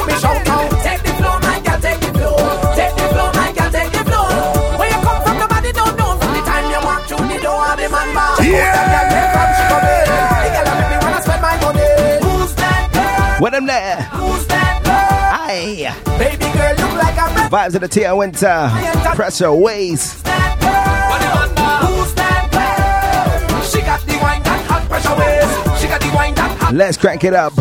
[0.08, 0.70] me shout out.
[0.82, 2.38] Take the floor, my girl, take the floor.
[2.74, 4.28] Take the floor, my girl, take the floor.
[4.78, 6.10] Where you come from, nobody don't know.
[6.18, 8.34] From the time you walk through the door, the man bar.
[8.42, 8.72] Yeah.
[8.74, 10.04] That girl, where from she come in?
[10.08, 11.90] The girl, that make me wanna spend my money.
[12.24, 13.42] Who's that girl?
[13.42, 14.94] When I'm there, Who's that girl?
[15.44, 15.94] aye.
[16.18, 18.68] Baby girl, look like a Vibes of the Tia Winter,
[19.14, 20.14] pressure waist.
[20.14, 20.22] Who's
[22.14, 23.62] that girl?
[23.62, 25.80] She got the wine that hot pressure waist.
[25.80, 27.52] She got the wine that hot, Let's crank it up.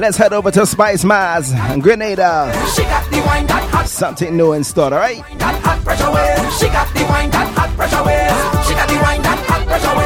[0.00, 2.52] Let's head over to Spicemas and Grenada.
[2.74, 5.18] She got the wine that hot, Something new in store, alright?
[5.38, 6.60] that hot pressure waist.
[6.60, 8.68] She got the wine that hot pressure waist.
[8.68, 10.04] She got the wine that hot pressure waist.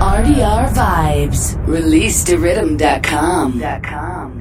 [0.00, 1.56] RDR Vibes.
[1.66, 3.60] ReleaseTheRhythm.com.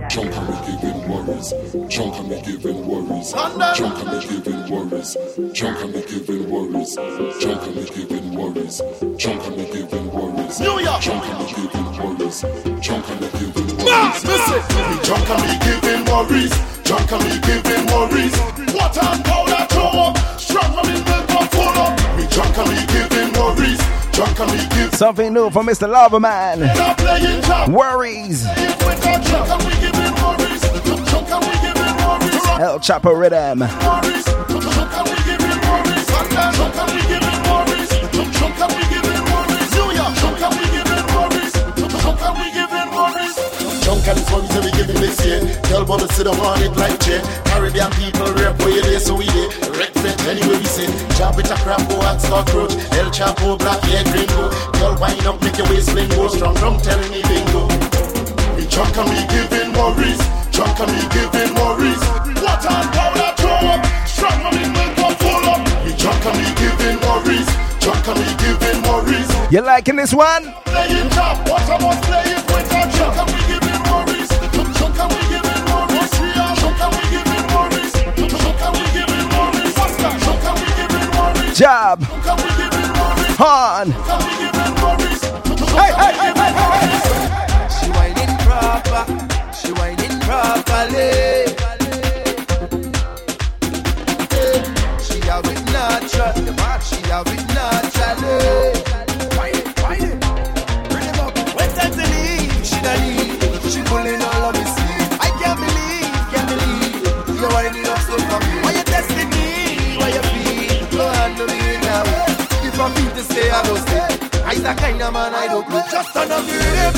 [0.09, 1.47] Jump and me giving worries.
[1.89, 3.08] Jump and me giving worries.
[3.19, 5.17] Jump and me giving worries.
[5.51, 6.95] Jump and me giving worries.
[6.95, 8.81] Jump and me giving worries.
[9.17, 10.59] Jump and me giving worries.
[10.61, 11.01] New York.
[11.01, 12.41] Jump and me giving worries.
[12.79, 14.23] Jump and me giving worries.
[14.23, 14.97] Listen, me
[15.31, 16.53] and me giving worries.
[16.83, 18.35] Jump and me giving worries.
[18.73, 20.17] What and powder throw up.
[20.39, 22.17] Strong and me milk up full up.
[22.17, 23.19] Me jump and me giving
[24.13, 24.93] Drunk and me give.
[24.95, 25.89] Something new from Mr.
[25.89, 26.59] Lava Man.
[27.43, 27.69] Stop.
[27.69, 28.45] Worries.
[32.59, 33.61] El Chapo Rhythm.
[33.61, 33.71] And
[44.65, 45.39] we this year.
[46.09, 47.21] Sit up on it like chair.
[47.45, 49.49] Caribbean people rap you there, so we there.
[50.27, 50.87] Anyway we say.
[51.37, 52.19] With a crap, go and.
[52.99, 54.49] El Chapo, black hair, gringo.
[54.99, 56.27] Wind up, make your waist fling go.
[56.27, 57.69] Strong rum telling me bingo.
[58.57, 60.38] We drunk and we giving worries.
[60.59, 62.03] Drunk and we giving worries.
[62.43, 63.79] What and powder throw up.
[64.03, 65.63] Strong and we make up full up.
[65.85, 67.47] We drunk and we giving worries.
[67.79, 69.29] Drunk and we giving worries.
[69.53, 70.51] You liking this one?
[70.67, 74.27] Playing top, what I was playing with our drunk and we giving worries.
[74.75, 76.11] Drunk and we giving worries.
[76.59, 77.93] Drunk and we giving worries.
[78.19, 79.71] Drunk and we giving worries.
[79.79, 80.11] Faster.
[80.19, 81.55] Drunk and we giving worries.
[81.55, 82.03] Job.
[82.03, 83.35] Drunk and we giving worries.
[83.39, 83.87] Han.
[83.95, 85.23] Drunk and we giving worries.
[85.71, 87.47] Hey, hey, hey, hey, hey, hey.
[87.79, 89.03] She whining proper,
[89.55, 91.09] she whining properly.
[95.05, 96.33] She have it natural,
[96.87, 98.77] she have it naturally.
[103.73, 104.65] She pulling all of me.
[105.25, 107.39] I can't believe, can't believe.
[107.39, 108.39] You're whining up so for.
[108.63, 109.49] Why you testing me?
[109.99, 110.85] Why you feel?
[110.93, 112.03] Go handle me now.
[112.67, 114.07] If I feel to stay, I go stay.
[114.59, 115.83] The kind of man I don't play.
[115.91, 116.93] Just turn up the rhythm,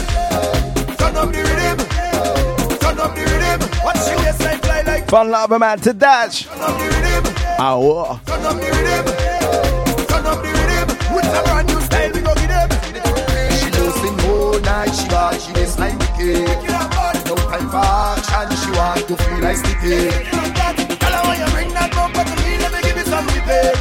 [0.97, 1.79] turn up the rhythm,
[5.11, 6.45] Fun Lava Man to Dash.
[6.45, 8.19] turn up the rhythm, ah, Ow.
[8.25, 9.05] turn up the rhythm,
[10.07, 10.87] turn up the rhythm.
[11.13, 12.69] With a brand new style, we go give them.
[13.59, 16.47] She losing all night, she got she is like wicked.
[17.27, 20.15] No time for action, she want to feel like sticky.
[20.95, 23.75] Tell her why you bring that bumper to me, let me give you some repair.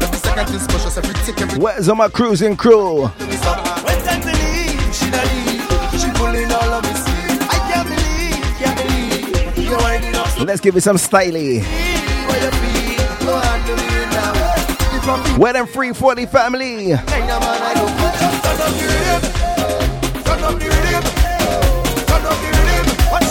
[0.00, 3.08] Every second is precious, every tick, every Where's all my cruising crew?
[3.08, 3.98] When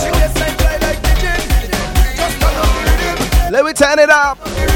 [0.05, 1.41] the waistline fly like pigeon.
[2.13, 3.53] Just turn up the rhythm.
[3.53, 4.37] Let me turn it up.
[4.45, 4.69] It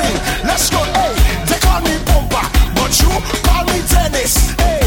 [0.00, 0.20] it.
[0.44, 1.16] Let's go, hey.
[1.48, 2.44] They call me bumper,
[2.76, 3.08] but you
[3.40, 4.52] call me tennis.
[4.60, 4.82] Hey,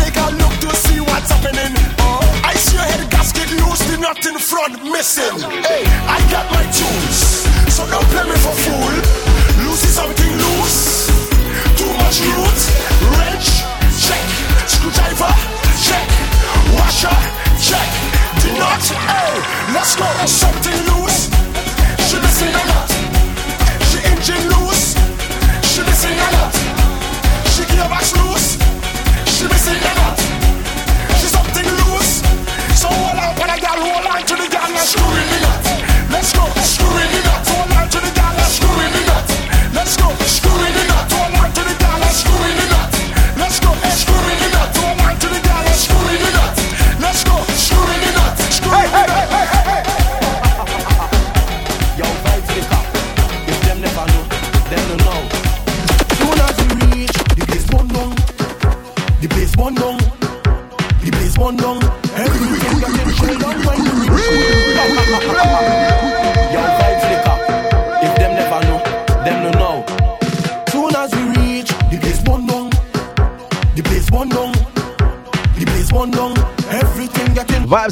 [0.00, 1.72] take a look to see what's happening.
[2.02, 5.38] Oh, I see your head gasket loose, the nut in front missing.
[5.62, 7.18] Hey, I got my tunes,
[7.74, 8.94] so don't play me for fool.
[9.64, 11.06] Loose is something loose.
[11.78, 12.60] Too much root,
[13.14, 13.48] wrench,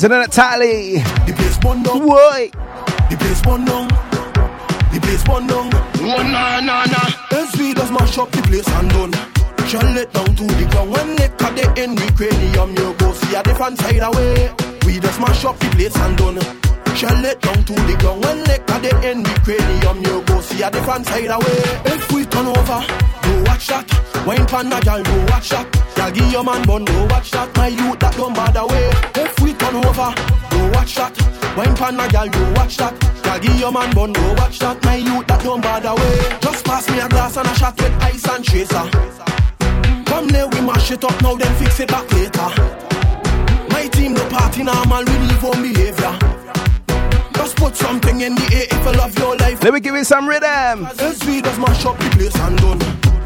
[0.03, 0.97] getting Vibes in the tally.
[1.27, 1.99] the place burn down.
[2.01, 2.51] Boy.
[3.11, 3.89] The place burn down.
[4.93, 5.71] The place burn down.
[6.03, 7.39] Oh, nah, nah, nah.
[7.39, 9.13] As we just mash up the place and done.
[9.69, 10.91] Shell it down to the ground.
[10.93, 14.53] When they cut the end, we cranium, you go see a different side away.
[14.85, 16.41] We just mash up the place and done.
[16.97, 18.25] Shell it down to the ground.
[18.25, 21.59] When they cut the end, we cranium, you go see a different side away.
[21.87, 22.81] If we turn over,
[23.23, 23.87] go watch that.
[24.27, 25.67] Wine pan my gal, go watch that.
[25.97, 27.57] Gal give your man bun, go watch that.
[27.57, 28.91] My youth that don't bother way.
[29.15, 29.32] If
[29.73, 30.13] turn over,
[30.51, 31.13] go watch that.
[31.57, 32.95] Wine pan my gal, go watch that.
[33.23, 34.83] Gal give your man bun, go watch that.
[34.85, 36.39] My youth that don't bother way.
[36.41, 38.87] Just pass me a glass and a shot with ice and chaser.
[40.05, 42.49] Come there, we mash it up now, then fix it back later.
[43.71, 46.15] My team no party normal, we leave on behavior.
[47.35, 49.63] Just put something in the air if you love your life.
[49.63, 50.87] Let me give you some rhythm.
[51.01, 52.81] As we just mash up the place and done.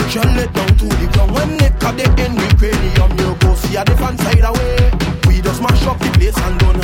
[0.09, 1.33] Shell it down to the ground.
[1.35, 5.16] When it cut the end, we cranium, you go see a different side away.
[5.47, 6.81] Just mash up the place and done.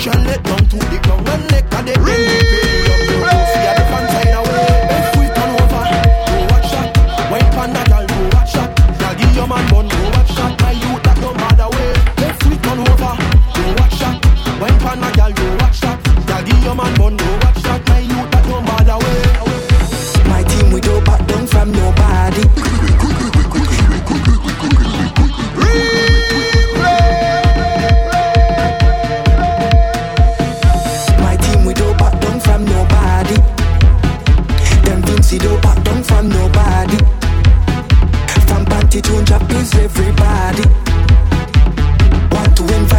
[0.00, 4.88] Shall let down to the ground and neck of the See a different side away.
[5.60, 5.84] Over,
[6.24, 6.88] go watch that.
[8.08, 8.72] Go watch that.
[9.44, 10.56] Man bun, go watch that.
[10.56, 12.64] My youth that over, go watch that.
[13.52, 14.16] Go watch that.
[16.80, 17.80] Man bun, go watch that.
[17.88, 18.30] My youth
[18.88, 19.04] that.
[20.32, 22.67] My team we don't back down from nobody.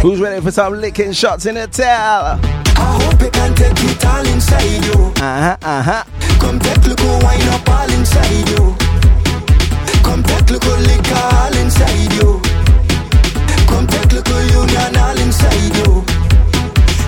[0.02, 1.86] Who's ready for some licking shots in the tail?
[1.86, 2.40] I
[3.04, 5.12] hope you can take it all inside you.
[5.20, 6.04] Uh huh, uh huh.
[6.40, 8.72] Come take look wine up all inside you.
[10.00, 12.40] Come take look liquor all inside you.
[13.68, 16.00] Come take look union all inside you.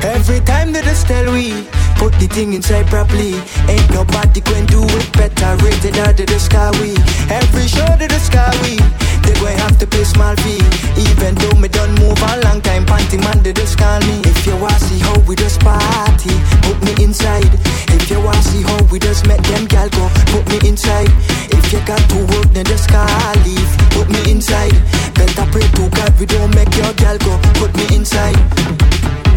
[0.05, 1.65] Every time that they tell we
[1.97, 3.41] put the thing inside properly,
[3.73, 5.57] ain't nobody going do it better.
[5.65, 6.93] Rated out of the sky we.
[7.33, 8.77] Every show to the sky we.
[9.25, 10.63] They going have to pay small fee.
[10.99, 14.21] Even though me done move a long time, panty man they just call me.
[14.25, 17.53] If you wanna see how we just party, put me inside.
[17.95, 21.11] If you wanna see how we just met them gal go, put me inside.
[21.51, 23.07] If you got to work, then just call
[23.45, 24.75] leave, put me inside.
[25.15, 28.39] Better pray to God we don't make your gal go, put me inside.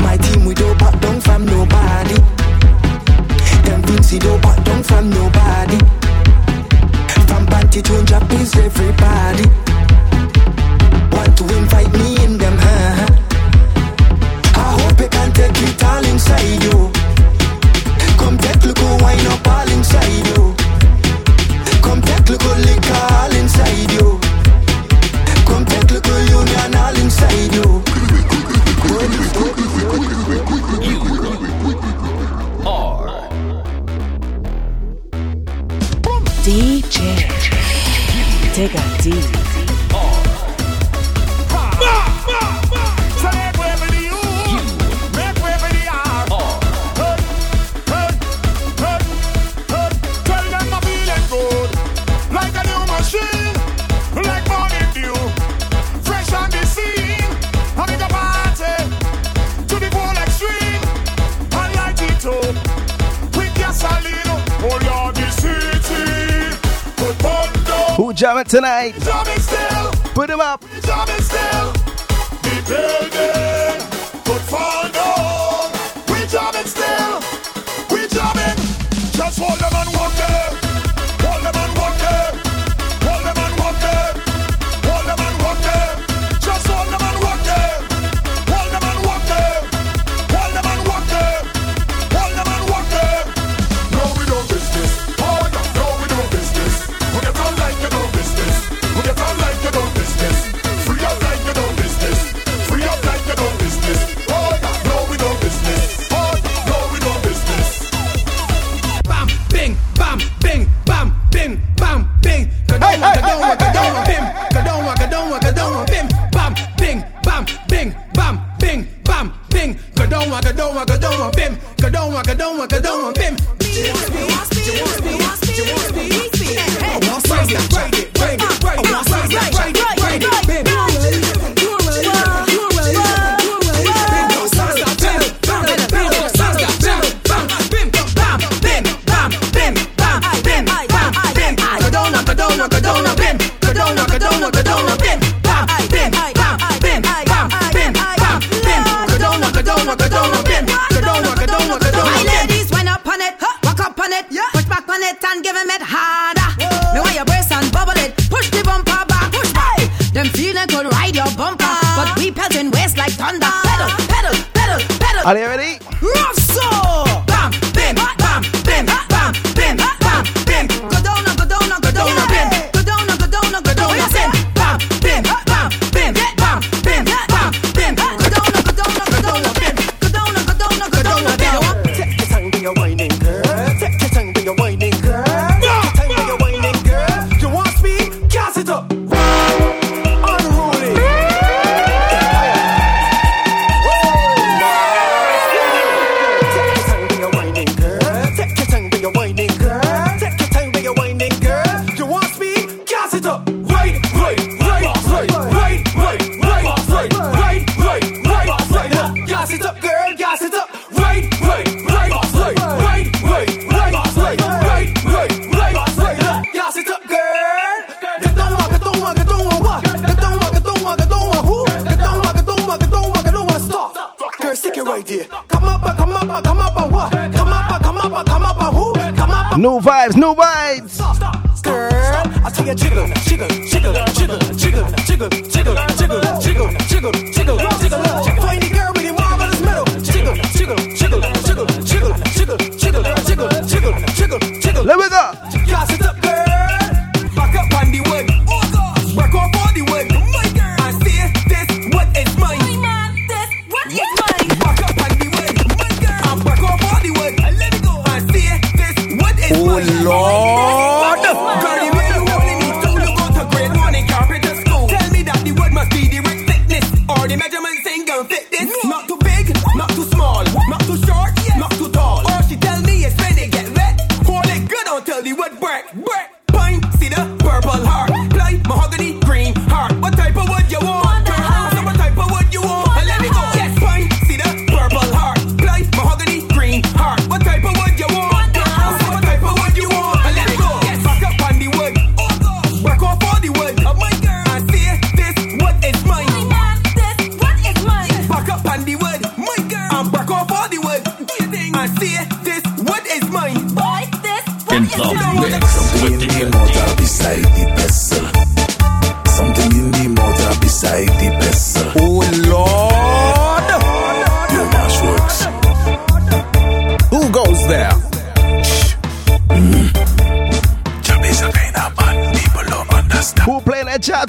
[0.01, 2.17] My team we don't back down from nobody.
[3.65, 5.79] Them Vincy don't back down from nobody.
[7.27, 9.64] From panty to Japanese everybody.
[11.75, 13.07] Want invite me in them, huh?
[14.55, 16.91] I hope you can take it all inside you.
[18.17, 20.55] Come take look wine up all inside you.
[21.81, 24.19] Come take look liquor all inside you.
[25.45, 27.83] Come take look union all inside you.
[36.45, 36.95] DJ.
[38.53, 39.23] Take a deep.
[39.23, 39.34] So
[68.47, 68.95] tonight?
[70.13, 70.64] Put him up.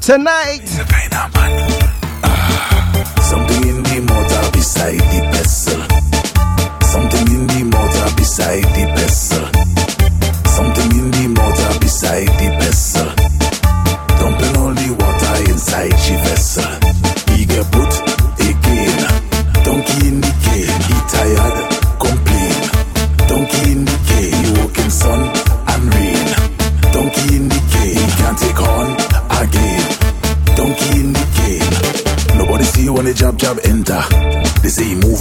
[0.07, 0.66] Tonight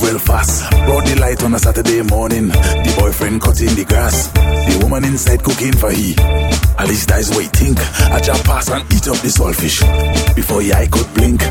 [0.05, 0.69] Belfast.
[0.85, 2.49] Brought the light on a Saturday morning.
[2.49, 4.29] The boyfriend cutting the grass.
[4.29, 6.13] The woman inside cooking for he.
[6.77, 7.79] At least that's what he think.
[8.13, 9.81] I just pass and eat up the saltfish.
[10.35, 11.41] Before he I could blink.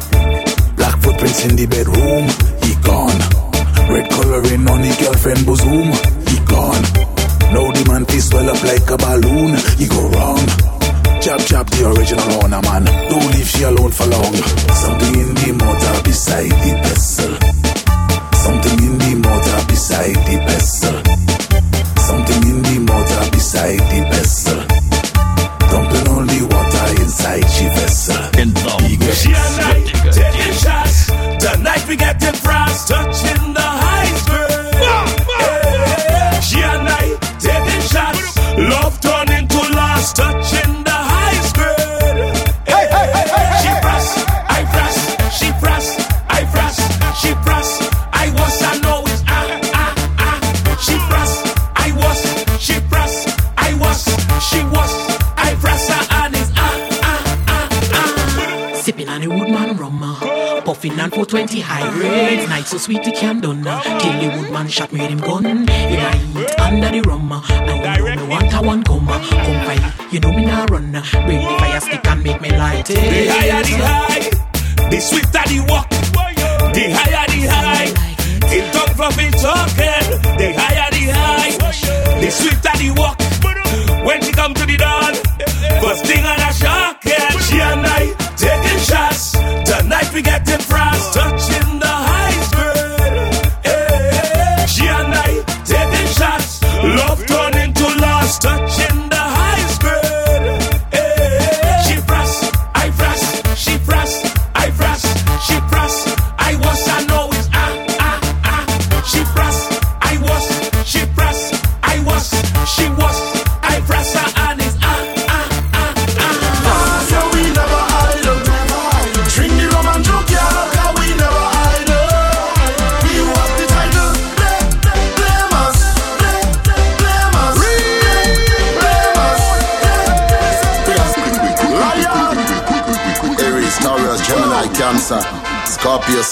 [0.79, 2.31] Black footprints in the bedroom.
[2.63, 3.19] He gone.
[3.91, 5.91] Red coloring on the girlfriend bosom.
[6.31, 6.85] He gone.
[7.51, 9.59] Now the man swell up like a balloon.
[9.83, 10.47] He go wrong.
[11.19, 12.87] Chop chop the original owner man.
[13.11, 14.35] Don't leave she alone for long.
[14.79, 17.54] Something in the motor beside the vessel
[19.95, 20.97] beside the vessel.
[22.03, 24.04] Something in the mortar beside the
[61.35, 62.47] 20 high.
[62.47, 63.65] Night so sweet it can done.
[63.65, 65.43] Kill the woodman, shot me with him gun.
[65.43, 67.33] You I eat under the rum.
[67.33, 69.09] I don't want a one come.
[69.09, 70.93] Come fight, you know me now run.
[70.93, 72.95] Bring the fire stick and make me light it.
[72.95, 75.91] The higher the high, the sweeter the walk.
[75.91, 77.91] The higher the high,
[78.55, 79.94] it don't fluffy talking.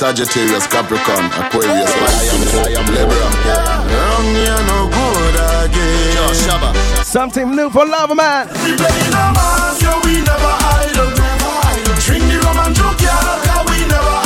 [0.02, 1.94] Sagittarius, Capricorn, Aquarius,
[2.56, 3.22] Lion, Libra.
[3.86, 7.04] Wrong, you no good again.
[7.04, 8.48] Something new for love, man.
[8.48, 11.06] We play the mass, yeah, we never idle.
[12.02, 14.16] Drink the rum and yeah, we never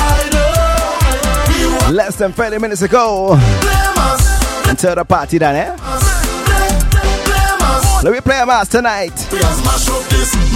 [1.84, 1.94] idle.
[1.94, 3.38] Less than 30 minutes ago.
[4.70, 5.76] Until the party done, eh?
[8.02, 9.12] Let me play a mass tonight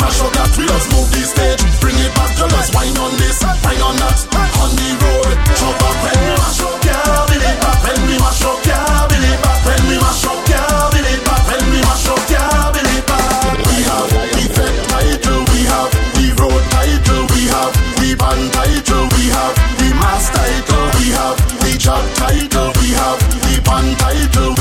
[0.01, 0.51] mash up that.
[0.57, 2.33] We just move the stage, bring it back.
[2.41, 4.19] You just wine on this, wine on that.
[4.61, 7.79] On the road, jump up when mash up, yeah, bill it back.
[7.85, 9.61] When we mash up, yeah, bill it back.
[9.65, 11.43] When we mash up, yeah, bill it back.
[11.49, 13.57] When we mash up, yeah, bill it back.
[13.69, 19.05] We have the fed title, we have the road title, we have the band title,
[19.17, 24.60] we have the mass title, we have the job title, we have the band title,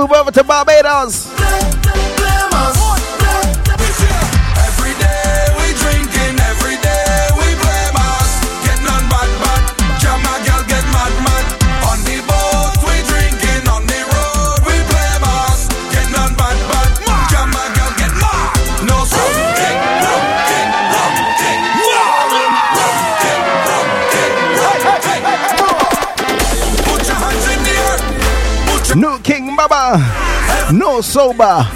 [0.00, 1.29] move over to Barbados.
[31.00, 31.66] No sober.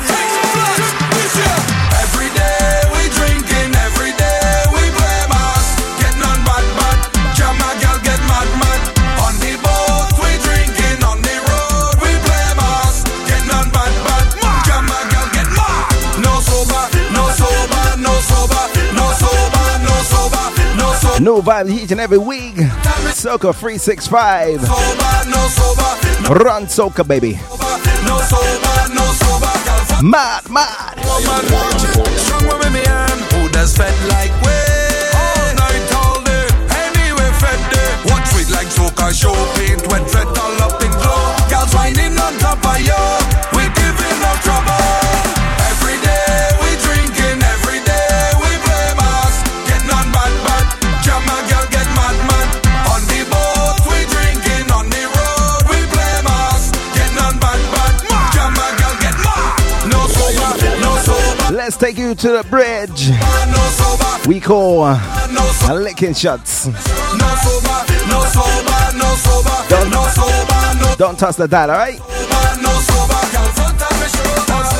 [21.20, 22.56] New vibes each and every week.
[23.14, 24.60] Soca 365.
[24.60, 27.38] No sober, Run Soca, baby.
[30.04, 31.00] Mad, mad.
[31.00, 32.18] woman.
[32.18, 35.10] Strong woman, me and who does fed like way?
[35.16, 36.44] All night, all day,
[36.76, 38.12] anyway fed day.
[38.12, 41.48] Watch it like soca show, paint wet, fed all up in glow.
[41.48, 43.00] Girls whining on top of you,
[43.56, 45.13] we giving no trouble.
[61.74, 63.10] Let's take you to the bridge.
[64.28, 64.94] We call a
[65.74, 66.66] licking shots.
[66.66, 66.74] Don't-
[69.90, 70.06] no
[70.96, 71.98] Don't toss the dad, alright?
[71.98, 73.18] sober, no sober.
[73.32, 74.70] Girl, front of me shoulders.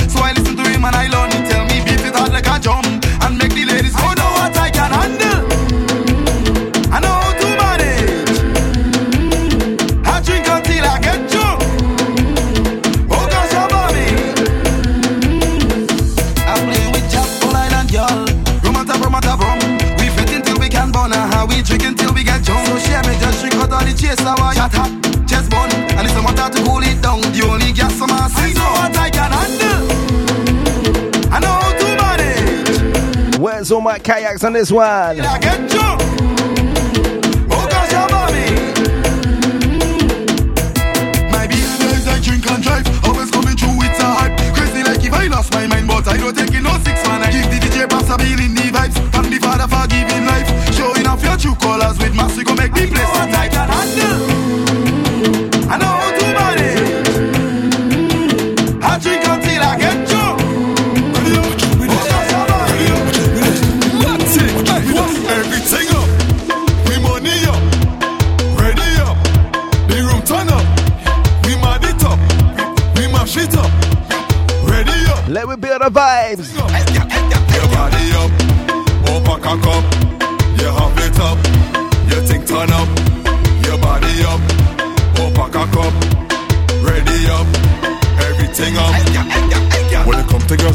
[27.11, 27.21] down.
[27.31, 27.99] The only gas is
[28.55, 29.83] know what I can handle.
[31.31, 33.37] I know how to manage.
[33.39, 34.85] Where's all my kayaks on this one?
[34.85, 36.01] I get drunk.
[37.51, 38.45] Oh I'm me.
[41.31, 41.47] My
[42.07, 42.87] I drink and drive.
[43.05, 44.37] Always coming with a hype.
[44.55, 47.21] Crazy like if I lost my mind, but I don't take it no six man.
[47.23, 48.95] I give the DJ props a in the vibes.
[49.11, 50.47] Thank the father for giving life.
[50.75, 53.51] Showing off your true colors with mass, we go make the place a night.
[53.51, 54.30] can handle.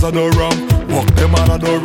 [0.07, 0.69] I do rum.
[0.89, 1.81] Walk them on, I do.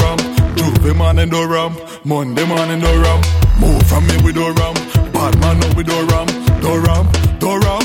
[0.56, 1.76] Juve man and do rum.
[2.06, 3.22] Monday and do rum.
[3.60, 4.76] Move from me, we do rum.
[5.12, 6.28] Bad man, no, we do rum.
[6.62, 7.81] Do rum, do rum,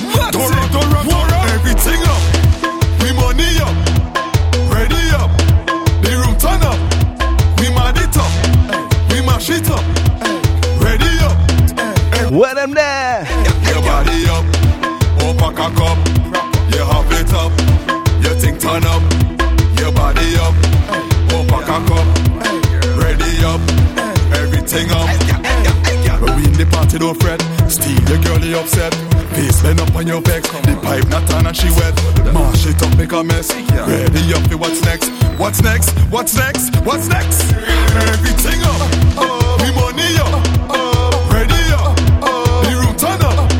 [26.97, 27.71] party, don't fret.
[27.71, 28.95] Steal your girlie upset.
[29.35, 30.49] Face bend up on your vex.
[30.49, 31.95] The pipe not on and she wet.
[32.33, 33.51] Mash it up, make a mess.
[33.53, 35.11] Ready up for what's next?
[35.39, 35.91] What's next?
[36.11, 36.75] What's next?
[36.85, 37.53] What's next?
[37.53, 38.81] Everything up.
[39.17, 40.43] Oh, we money up.
[40.71, 41.97] Oh, ready up.
[42.23, 43.51] Oh, the room turn up.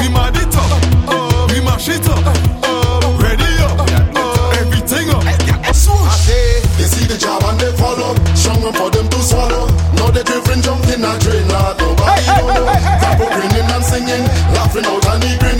[0.00, 1.50] We mad it up.
[1.50, 2.35] We mash it up.
[12.46, 14.24] Grinning and singing.
[14.54, 15.55] Laughing out and he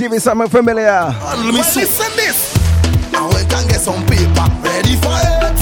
[0.00, 1.12] give it something familiar.
[1.12, 1.80] Let me see.
[1.80, 2.56] Listen this.
[3.12, 5.60] I went and get some paper ready for it.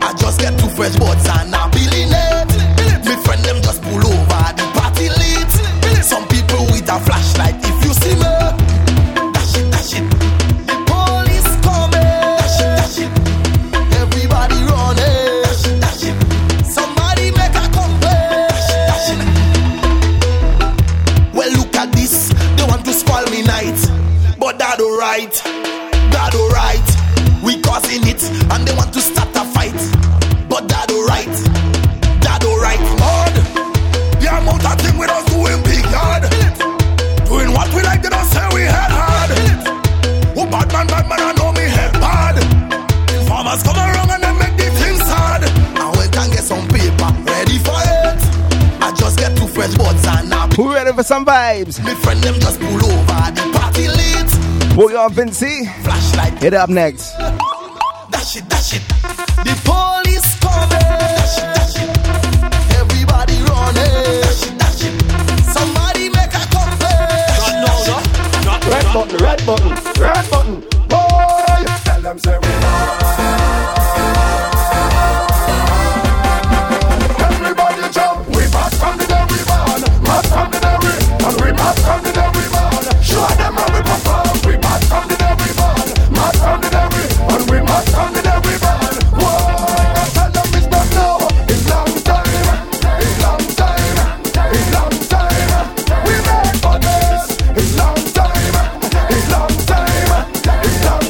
[0.00, 1.43] I just get two fresh boards and
[51.04, 51.84] Who ready for some vibes?
[51.84, 54.76] me friend them just pull over the party lit.
[54.76, 55.66] Boy on Vincy.
[55.82, 56.42] Flashlight.
[56.42, 57.12] Hit up next.
[58.10, 58.82] Dash it, dash it.
[59.44, 60.78] The police coming.
[60.78, 61.90] Dash it, dash it.
[62.76, 64.22] Everybody running.
[64.22, 64.94] Dash it, dash it.
[65.52, 67.40] Somebody make a complaint.
[67.40, 67.84] Not
[68.44, 68.70] now, no.
[68.70, 70.73] Red button, red button, red button.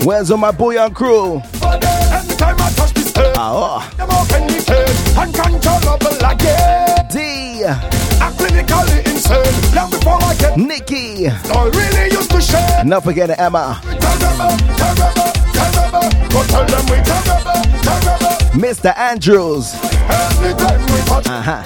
[0.04, 1.36] Where's all my boy on crew?
[1.62, 7.08] Anytime I touch this earth, Ah, them authenticate, uncontrollable again.
[7.10, 8.03] D.
[8.20, 9.74] I'm clinically insane.
[9.74, 11.28] Long before I get Nikki.
[11.28, 12.84] I really used to share.
[12.84, 13.80] Not forgetting Emma.
[13.82, 16.08] Terrible, terrible, terrible.
[16.30, 18.34] Go tell them we terrible, terrible.
[18.54, 18.96] Mr.
[18.96, 19.74] Andrews.
[19.74, 21.64] Anytime we touch, anytime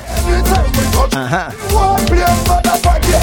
[0.73, 1.13] we touch,
[1.73, 3.23] one play motherfucker.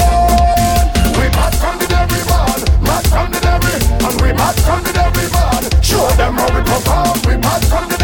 [1.16, 3.74] We mad from the dairy man, mad from the dairy,
[4.06, 5.62] and we mad from the dairy man.
[5.82, 7.16] Show them how we perform.
[7.26, 7.34] We
[7.66, 7.95] from the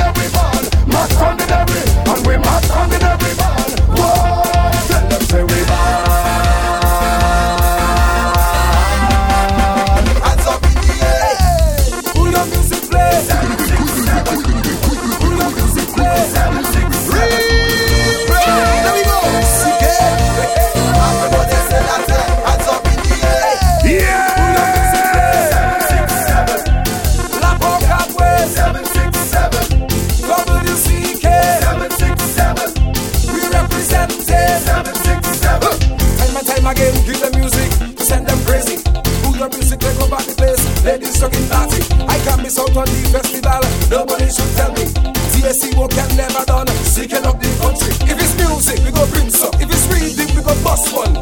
[44.57, 44.87] tell me.
[45.33, 46.67] TSC work can never done.
[46.85, 47.93] Seeking up the country.
[48.09, 49.53] If it's music, we go bring some.
[49.61, 51.17] If it's reading, we go bust one.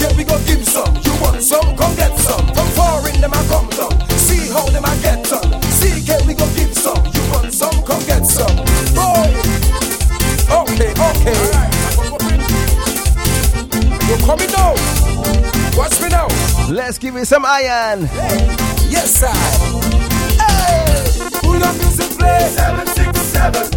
[0.00, 0.96] It, we go give some.
[1.04, 1.76] You want some?
[1.76, 2.46] Come get some.
[2.54, 3.94] From foreign, them I come down.
[4.18, 5.26] See how them I get.
[5.80, 7.00] Seek it, we go give some.
[7.12, 7.82] You want some?
[7.84, 8.56] Come get some.
[8.96, 9.28] Boy.
[10.50, 11.40] Okay, okay.
[14.08, 14.74] You coming now?
[15.76, 16.28] Watch me now.
[16.68, 18.02] Let's give it some iron.
[18.90, 19.69] Yes, sir.
[21.58, 22.48] Music play?
[22.48, 23.70] 767.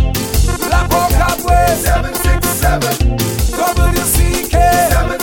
[0.68, 1.76] Black Hawk Cowboy.
[1.76, 3.18] 767.
[3.58, 4.54] WCK.
[4.54, 5.23] 767.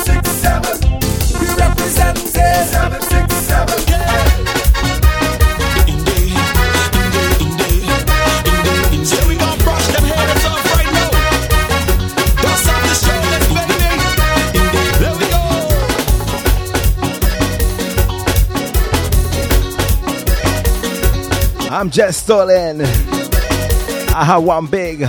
[21.91, 22.83] I'm just stolen.
[22.83, 25.05] I have one big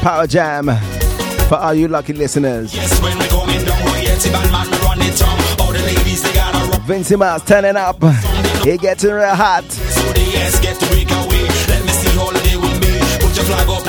[0.00, 0.70] power jam
[1.46, 2.74] for all you lucky listeners.
[2.74, 5.60] Yes, when we coming down, we get it, bad man, run it down.
[5.60, 6.80] All the ladies, they gotta rock.
[6.88, 8.02] Vincy Mas turning up.
[8.64, 9.64] He getting real hot.
[9.64, 11.42] So the yes get to break away.
[11.68, 12.96] Let me see holiday with me.
[13.20, 13.85] Put your flag up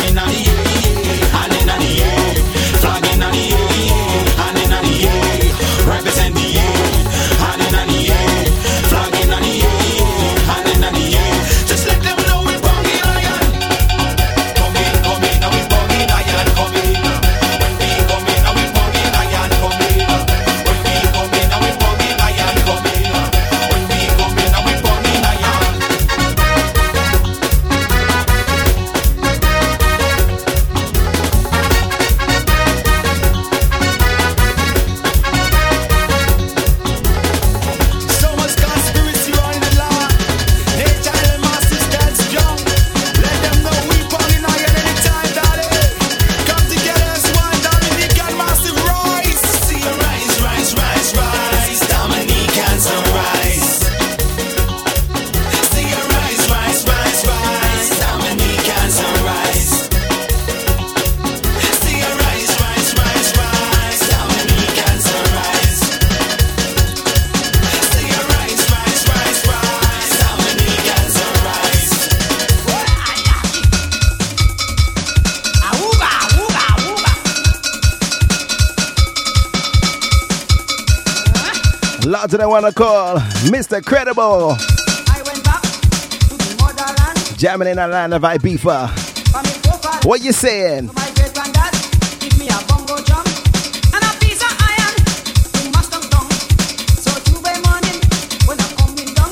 [98.45, 99.31] when I'm coming down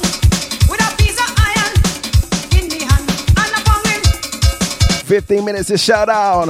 [0.69, 1.73] with a piece of iron
[2.57, 6.47] in me hand and a bonging 15 minutes to shut down.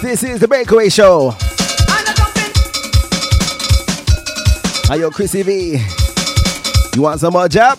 [0.00, 1.45] This is the Breakaway Show.
[4.88, 5.84] Are you Chrissy V?
[6.94, 7.78] You want some more job?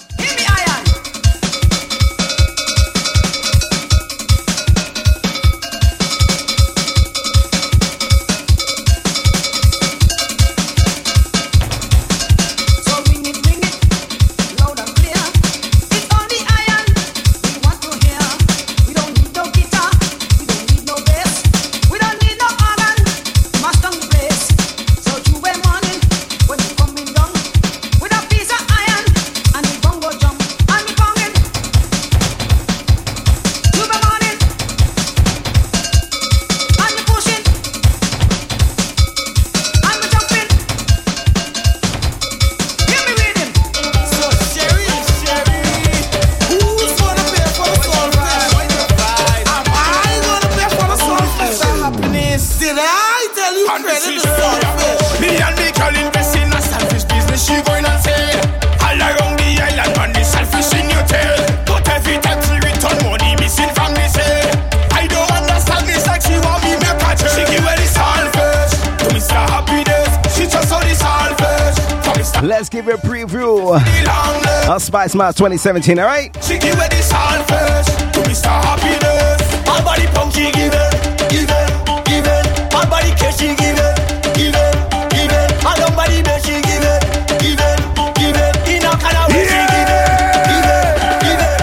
[75.07, 76.35] Spicemas 2017, alright?
[76.43, 77.07] She give it this
[77.47, 78.51] first to Mr.
[78.51, 79.39] Happiness.
[79.63, 80.03] My body
[80.35, 80.91] she give it,
[81.31, 81.69] give it,
[82.03, 82.43] give it.
[82.75, 83.95] My body cash, she give it,
[84.35, 84.75] give it,
[85.15, 85.49] give it.
[85.63, 86.99] My long body she give it,
[87.39, 87.79] give it,
[88.19, 88.55] give it.
[88.67, 90.11] In kind of way, she give it,
[90.43, 90.91] give it,
[91.23, 91.59] give it.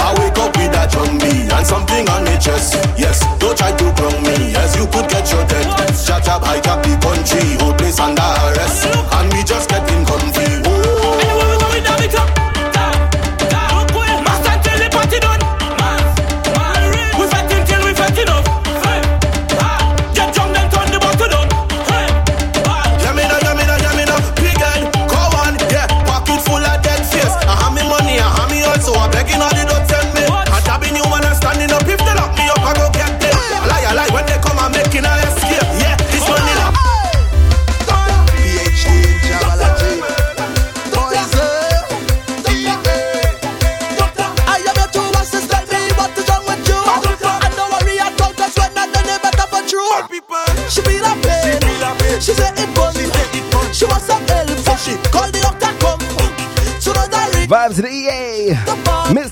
[0.00, 2.72] I wake up with and something on my chest.
[2.96, 3.84] Yes, don't try to
[4.24, 5.92] me, you could get your death.
[5.92, 9.67] Shut up, I cap the country, whole place under arrest, and we just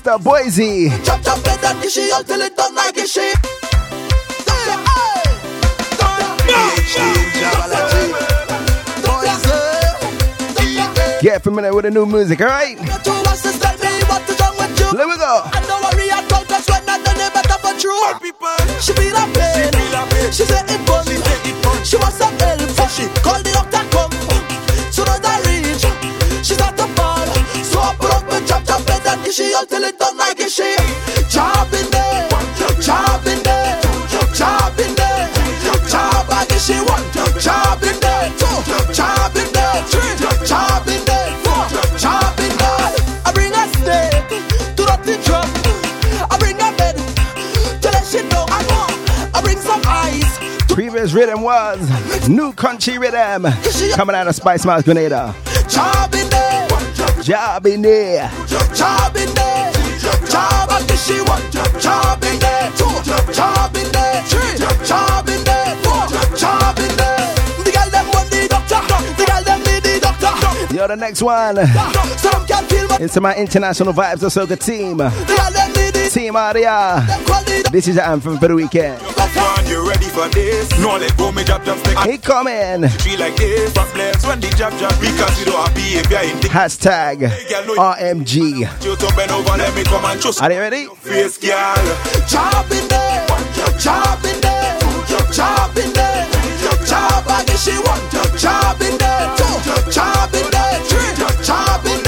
[0.07, 0.23] Mr.
[0.23, 0.89] Boise.
[1.03, 3.03] Chop chop it and dish until it done like a.
[11.21, 12.79] Get familiar with the new music, alright?
[12.79, 12.95] Let
[15.07, 15.41] we go.
[15.53, 17.99] And don't worry about us when I done it better for true.
[18.79, 19.73] She feel a pain.
[20.31, 21.03] She say it fun.
[21.83, 22.61] She wants some help.
[22.61, 24.11] So she call the doctor come.
[24.89, 25.83] Soon as I reach,
[26.45, 27.27] she start to fall.
[27.63, 29.96] So I put up my chop chop bed and dish it until it
[51.07, 53.43] Previous rhythm was New Country Rhythm
[53.93, 55.33] coming out of Spicemas Grenada.
[55.69, 56.67] Chop in there,
[57.23, 58.29] Job in there.
[58.75, 59.71] chop in there,
[60.27, 61.45] chop I guess she want.
[61.45, 67.35] In there, two, chop in there, three, chop in there, four, chop in there.
[67.63, 68.81] The girl them want the doctor,
[69.15, 70.75] the girl them need the doctor.
[70.75, 71.55] Yo, the next one.
[72.17, 74.97] So them can feel my, It's my international vibes of soca team.
[76.17, 76.33] Team.
[77.71, 78.99] This is the anthem for the weekend.
[79.69, 80.67] You ready for this?
[80.79, 81.95] No, let go, me jab jab stick.
[82.09, 82.81] He coming.
[82.81, 86.47] Like this, but flex when the jab jab because you don't have behavior in the
[86.49, 87.29] Hashtag
[87.77, 88.65] RMG.
[90.41, 90.87] Are you ready?
[91.01, 91.75] face, girl.
[92.27, 93.27] chop in there,
[93.77, 94.79] chop in there,
[95.31, 96.25] chop in there,
[96.83, 98.01] chop I guess she want.
[98.41, 99.35] Chop in there,
[99.91, 100.81] chop in there,
[101.43, 102.06] chop in there,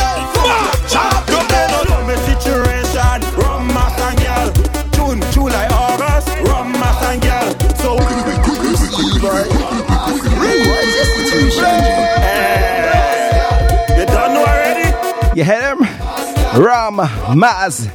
[16.60, 16.98] Ram,
[17.40, 17.88] Maz,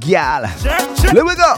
[0.00, 0.46] Gal.
[1.12, 1.54] Here we go.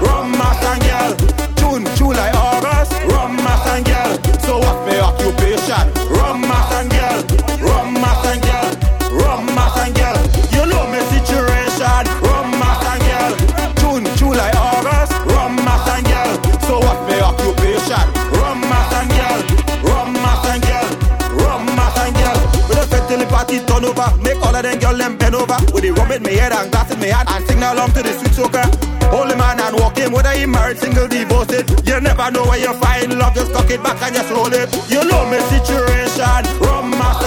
[0.00, 1.16] Rum mass and girl.
[1.56, 4.38] June, July, August, rum mass and girl.
[4.38, 5.92] So what me occupation?
[6.14, 6.93] Rum mass and
[23.84, 24.22] turn over.
[24.22, 25.56] Make all of them girl them bend over.
[25.72, 28.02] With the rum in me head and glass in me hand and sing along to
[28.02, 28.64] the sweet soca.
[29.10, 31.86] Holy man and walk in, whether he married, single, divorced.
[31.86, 34.68] You never know where you find love, just tuck it back and just roll it.
[34.90, 37.22] You know me situation, rum mass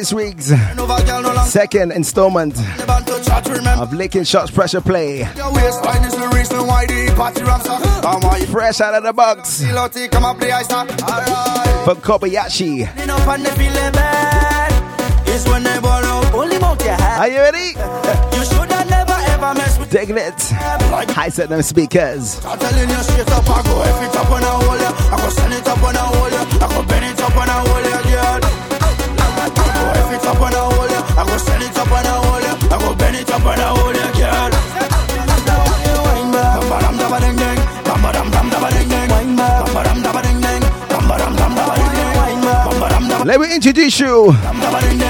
[0.00, 0.46] this week's
[1.50, 2.54] second installment
[3.78, 5.24] of Licking Shots Pressure Play?
[8.46, 9.62] Fresh out of the box
[11.84, 12.88] for Kobayashi.
[17.18, 17.58] Are you ready?
[18.34, 20.32] You should have never ever mess with Taking it.
[21.10, 22.42] High set them speakers.
[22.46, 24.70] I'm telling you straight up, I go it up on a hole.
[24.70, 26.24] I go send it up on a hole.
[26.24, 28.69] I go bend it up on a.
[30.10, 31.20] F it up on a hole, yeah.
[31.20, 32.74] I go send it up on a hole, yeah.
[32.74, 34.50] I go bend it up on a hole, yeah, girl.
[37.86, 39.30] Bam-ba-dam, dam, dabba-ding-ding.
[39.30, 40.62] Bam-ba-dam, dabba-ding-ding.
[40.90, 42.40] Bam-ba-dam, dam, dabba-ding-ding.
[42.42, 44.34] Bam-ba-dam, dabba- Let me introduce you.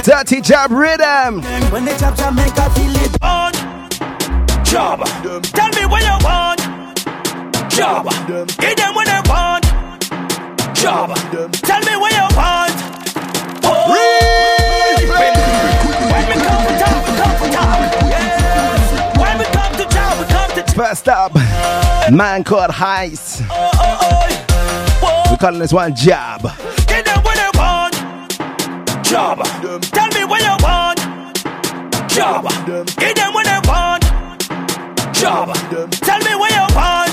[0.04, 1.42] Dirty Jab Rhythm.
[1.72, 3.70] When they chop chop make I feel it on
[4.70, 5.04] job.
[5.42, 6.60] Tell me what you want.
[7.70, 8.06] Job.
[8.58, 9.64] Give them what they want.
[10.76, 11.14] Job.
[11.52, 12.59] Tell me what you want.
[20.80, 21.34] First up,
[22.10, 23.42] man called Heist.
[25.30, 26.40] We calling this one Jab.
[26.40, 27.94] Give them what they want.
[29.04, 29.42] Job.
[29.82, 30.98] Tell me what you want.
[32.08, 32.48] Job.
[32.96, 34.04] Give them what they want.
[35.14, 35.52] Job.
[36.00, 37.09] Tell me what you want.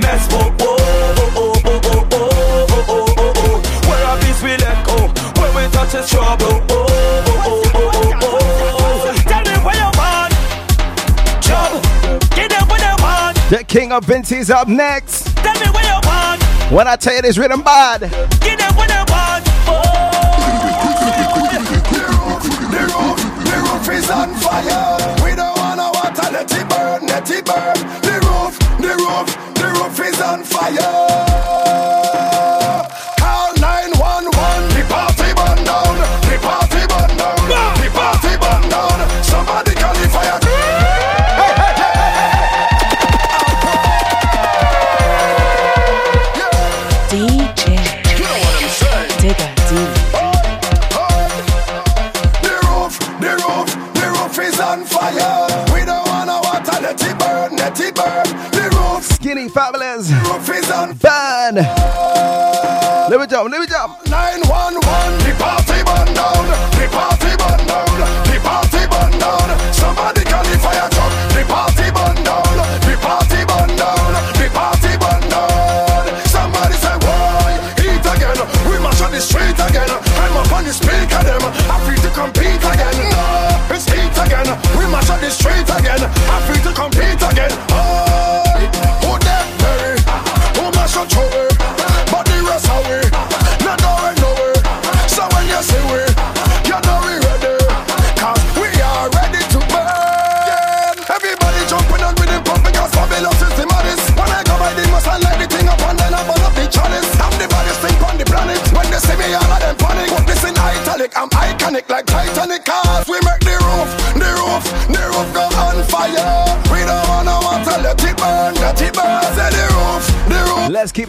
[0.00, 0.28] mess.
[3.88, 4.96] Where are these we let go?
[5.54, 6.60] We touch is trouble.
[13.50, 15.36] The king of Vinty's up next.
[15.38, 16.40] Tell me where you want.
[16.70, 18.02] When I tell you this rhythm bad.
[18.40, 19.44] Get them what they want.
[22.70, 24.96] The roof, the roof is on fire.
[25.24, 27.74] We don't wanna water, let it burn, let it burn.
[28.06, 29.49] The roof, the roof
[30.22, 31.69] on fire.
[59.60, 60.19] Fables!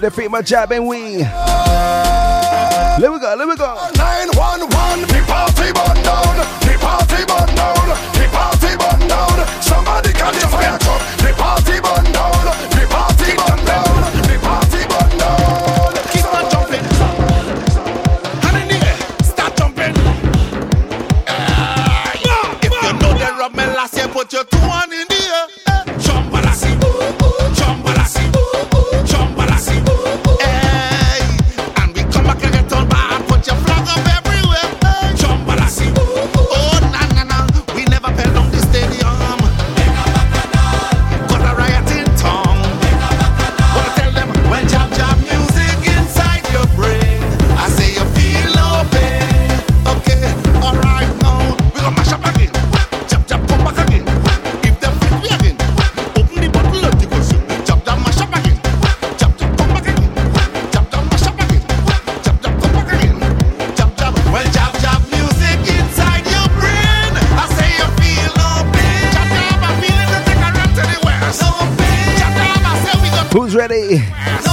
[0.02, 1.18] keep the feet my jab and we.
[1.20, 3.76] Let me go, let me go.
[3.96, 9.62] 911, the party burn down, the party burn down, the party burn down.
[9.62, 10.81] Somebody catch the fire.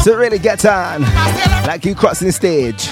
[0.09, 1.03] to really get on
[1.67, 2.89] like you crossing stage.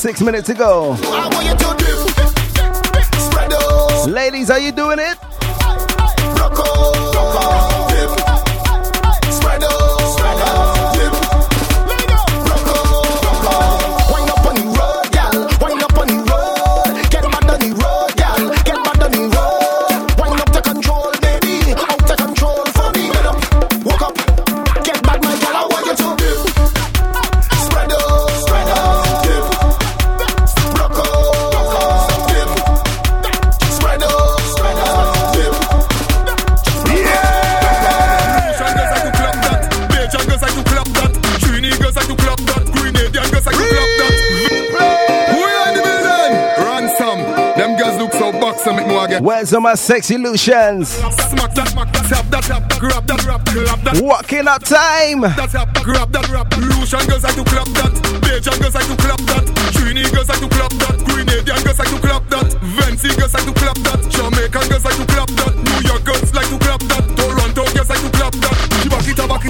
[0.00, 0.96] six minutes to go.
[53.06, 54.00] That, grab, grab that.
[54.02, 55.20] Walking up time.
[55.82, 56.46] Grab that, grab.
[56.54, 57.92] Lucian girls like to clap that.
[58.22, 59.44] Girls like to clap that.
[59.74, 60.96] Trini girls like to clap that.
[61.02, 62.46] Grenadian girls like to clap that.
[63.18, 64.00] Girls like to clap that.
[64.10, 65.09] Jamaican girls like to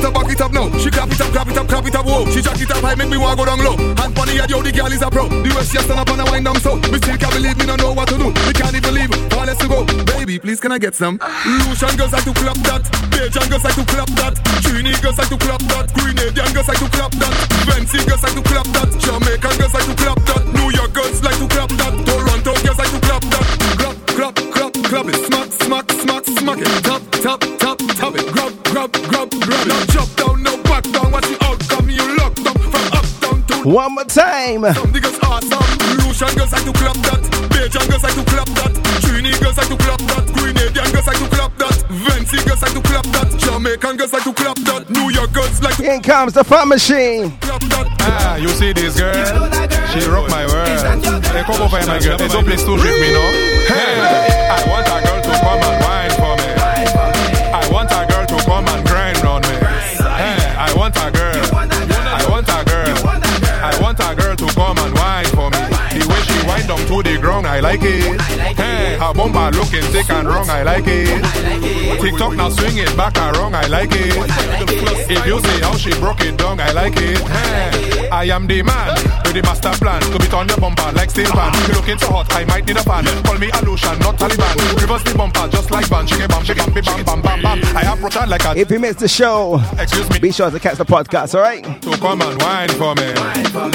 [0.00, 0.66] it up, back it up, now.
[0.78, 2.24] She clap it up, clap it up, clap it up, whoa.
[2.32, 3.76] She jack it up high, make me want go down low.
[4.00, 5.28] Hand the head, yo, the girl is a pro.
[5.28, 6.80] The way stand up and a wind down so.
[6.80, 8.32] Still can't believe me, no know what to do.
[8.32, 9.10] Me can't even believe.
[9.36, 9.84] All let's go.
[10.16, 11.20] Baby, please can I get some?
[11.68, 12.82] Lucian girls like to clap that.
[13.12, 14.34] Bajan girls like to clap that.
[14.64, 15.86] Trini girls like to clap that.
[15.92, 17.34] Grenadian girls like to clap that.
[17.68, 18.88] Vincy girls like to clap that.
[19.00, 20.42] Jamaican girls like to clap that.
[20.54, 22.19] New York girls like to clap that.
[33.70, 34.66] One more time.
[34.74, 35.62] some niggas awesome.
[36.02, 37.22] Lucian girls like to clap that.
[37.54, 38.72] Bajan girls like to clap that.
[38.98, 40.26] Trini girls like to clap that.
[40.34, 41.78] Grenadian girls like to clap that.
[41.86, 43.30] Vincy girls like to clap that.
[43.38, 44.90] Jamaican girls like to clap that.
[44.90, 47.30] New York girls like to In comes the fun machine.
[47.38, 47.86] clap that.
[48.00, 49.14] Ah, you see this girl?
[49.94, 50.66] She rock my world.
[51.30, 52.18] Hey, come over here, my girl.
[52.18, 53.22] Hey, don't play stupid, me, no?
[53.70, 54.02] Hey,
[54.50, 56.50] I want a girl to come and wine for me.
[57.54, 59.54] I want a girl to come and grind on me.
[60.18, 61.29] Hey, I want a girl.
[66.90, 68.20] To the ground, I like it.
[68.58, 71.22] Hey, her bumper looking thick and wrong, I like it.
[72.00, 74.14] TikTok now swing it back and wrong, I like it.
[75.08, 77.18] If you see how she broke it down, I like it.
[77.18, 78.94] Hey, I am the man
[79.24, 81.52] with the master plan to beat on your bumper like steel pan.
[81.68, 83.04] You looking so hot, I might need a fan.
[83.22, 84.80] Call me Alushan, not Taliban.
[84.80, 86.06] Reverse the bumper just like ban.
[86.08, 87.76] Shake it, bam, shake it, bam, bam, bam, bam.
[87.76, 90.18] I approach her like a If you missed the show, excuse me.
[90.18, 91.64] be sure to catch the podcast, all right?
[92.00, 93.12] Come and wine for me.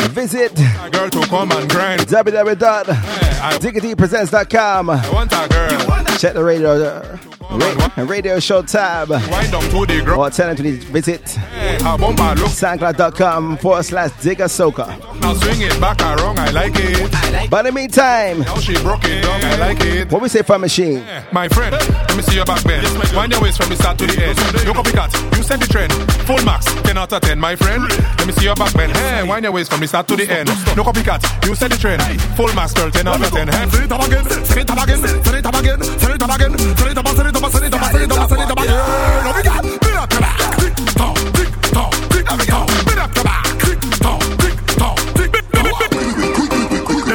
[0.10, 0.52] Visit
[0.84, 2.02] A girl to come and grind.
[2.02, 4.90] www.diggitypresents.com.
[4.90, 5.70] I want a girl.
[6.18, 7.18] Check the radio
[7.52, 9.10] ra- radio show tab.
[9.10, 9.76] Wind down to.
[10.16, 14.88] Alternatively, visit Her bumper look soundcloud.com forward slash digger soca.
[15.22, 17.50] now swing it back and I like it.
[17.50, 20.12] But in the meantime, How she broke it down, I like it.
[20.12, 21.04] what we say for machine?
[21.32, 22.86] My friend, let me see your back bend.
[23.16, 24.38] Wind your waist from the start to the end.
[24.66, 25.92] No copycat, you set the trend.
[26.26, 27.84] Full max, 10 out of 10, my friend.
[28.18, 28.92] Let me see your back bend.
[28.96, 30.48] Hey, wind your waist from the start to the end.
[30.76, 32.02] No copycat, you set the trend.
[32.36, 33.48] Full max, girl, 10 out of 10.
[33.48, 33.70] Hey.
[33.70, 36.36] Send it up again, send it up again, send it up again, send it up
[36.36, 38.76] again, send it up, send up, send it up, send it send it up again.
[39.24, 42.26] Now we got bit up the back, tick tock, tick tock, tick.
[42.26, 45.32] Tock, bit up the back, tick tock, tick tock, tick.
[45.32, 46.02] Bit bit bit bit.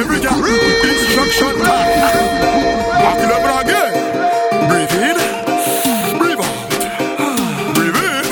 [0.01, 0.39] Every girl,
[0.85, 1.53] instruction.
[1.61, 1.89] Time.
[3.01, 3.91] Back it up again.
[4.69, 5.17] Breathe in,
[6.19, 6.55] breathe out,
[7.75, 8.23] breathe in,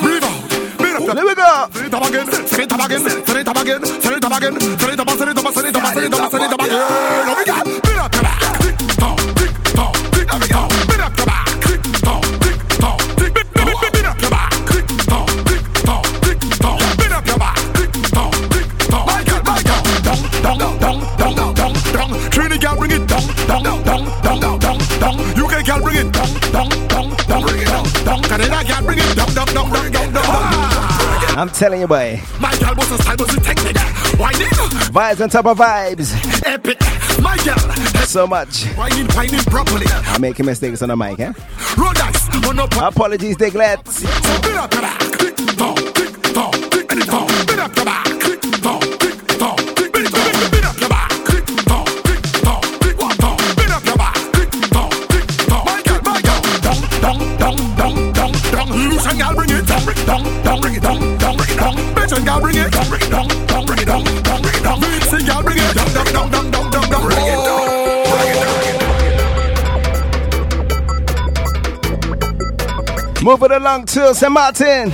[0.00, 0.40] breathe out.
[0.80, 1.02] Bit up.
[1.06, 1.48] The Here we go.
[1.72, 4.32] Send it up again, send it up again, send it up again, send it up
[4.36, 6.52] again, send it up, send it up, send it up, send it up, send it
[6.52, 6.82] up again.
[7.26, 7.44] Now we
[28.66, 30.24] girl, bring it dong dong dong dong dong dong.
[31.38, 32.20] I'm telling you, boy.
[32.40, 33.76] My girl was a style, was a technique.
[34.18, 34.48] Whining,
[34.96, 36.12] Vibes on top of vibes.
[36.46, 36.78] epic.
[37.22, 37.58] My girl,
[38.06, 38.64] So much.
[38.76, 39.86] whining, whining properly.
[39.90, 41.32] I'm making mistakes on the mic, eh?
[41.76, 44.00] Roll dice, on Apologies, Diglets.
[44.00, 45.28] Tick
[46.88, 47.06] tick tick.
[47.46, 48.05] Tick
[62.40, 64.80] girl, bring it dong, bring it dong, dong, bring it dong, dong, bring it dong.
[64.80, 67.36] Vincy girl, bring it dong, dong, dong, dong, dong, dong, dong, bring it.
[73.22, 74.32] Move it along to St.
[74.32, 74.92] Martin.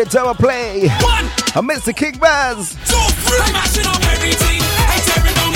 [0.00, 0.88] Let's give play.
[0.88, 2.70] one, I miss the kick buzz.
[2.88, 2.96] two,
[3.28, 3.36] three.
[3.38, 4.62] I'm mashing up everything.
[4.88, 5.49] I'm tearing down everything.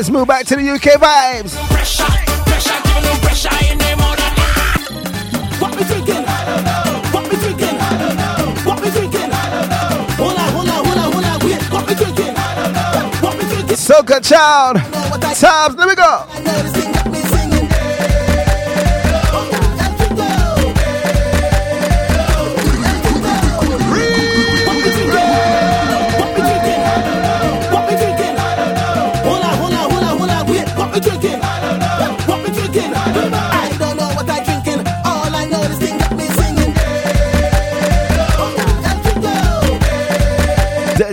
[0.00, 1.50] Let's move back to the UK vibes.
[13.76, 14.78] So good, child.
[15.36, 16.24] Times, let me go.
[16.32, 16.89] I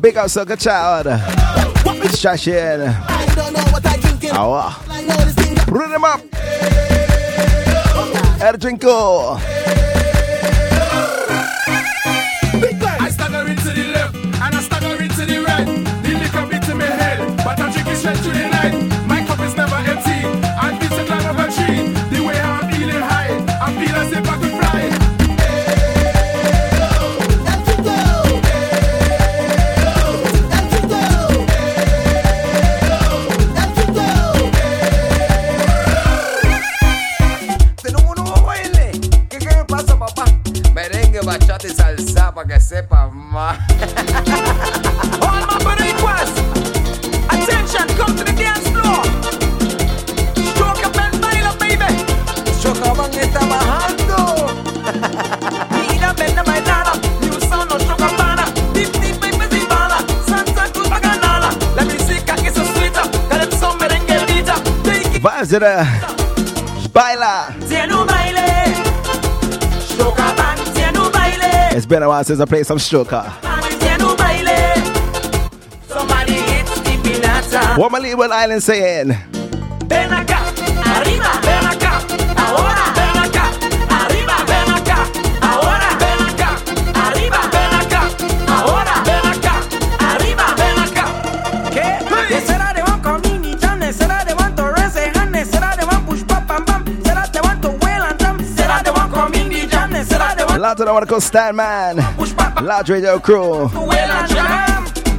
[0.00, 1.06] Big up Sucker Child.
[2.02, 2.82] Distraction.
[2.82, 4.30] I don't know what I'm drinking.
[4.32, 4.76] Oh, wow.
[5.68, 6.20] Root him up.
[8.40, 9.38] Erdrinko.
[9.38, 9.87] Hey.
[65.48, 65.86] Lázara.
[66.92, 67.54] Baila.
[71.74, 73.24] It's been a while since I played some stroker.
[77.78, 79.16] What my little island saying?
[100.68, 101.96] Shout out to the Wanaco Stan Man,
[102.62, 103.68] Large Radio Crew,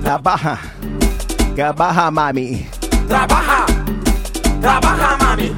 [0.05, 0.57] Trabaja,
[1.55, 2.65] Trabaja Mami,
[3.09, 3.65] Trabaja,
[4.61, 5.49] Trabaja Mami,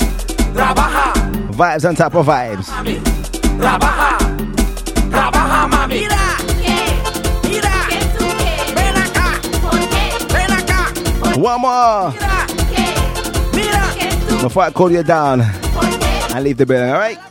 [0.54, 1.14] Trabaja,
[1.52, 2.68] Vibes on top of vibes,
[3.60, 4.18] Trabaja,
[5.12, 6.08] Trabaja Mami,
[7.50, 7.78] Mira.
[11.38, 12.12] One more.
[14.42, 17.31] Before I call you down I leave the building, alright?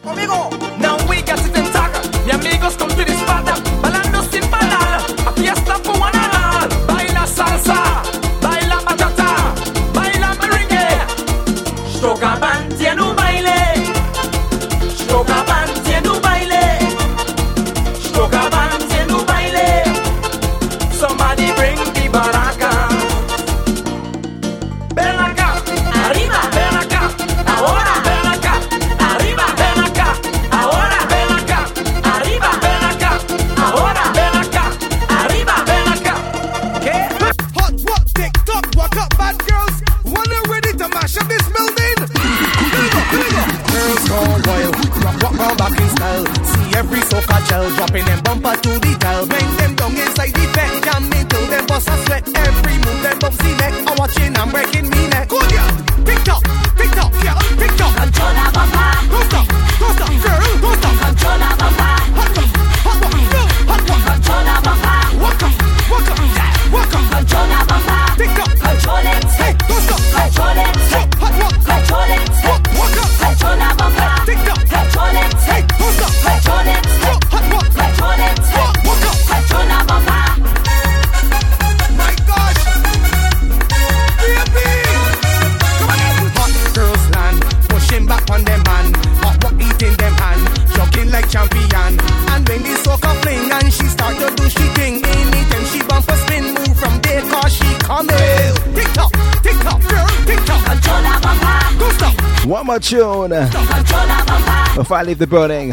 [105.11, 105.70] leave the building.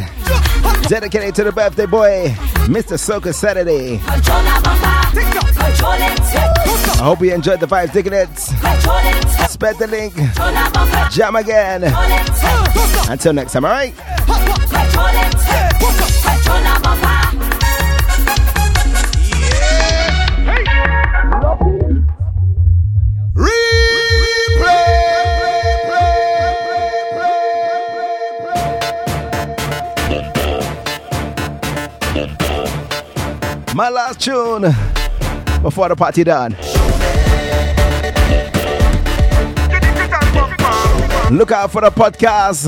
[0.90, 2.30] Dedicated to the birthday boy,
[2.66, 2.98] Mr.
[2.98, 4.00] Soca Saturday.
[6.90, 8.36] I hope you enjoyed the vibes, digging it.
[9.48, 10.16] Spread the link.
[11.12, 11.84] Jam again.
[13.12, 13.94] Until next time, alright?
[33.78, 34.64] My last tune
[35.62, 36.54] before the party done.
[41.38, 42.66] Look out for the podcast.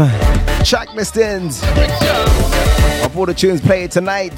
[0.63, 1.63] Check listings
[3.03, 4.35] of all the tunes played tonight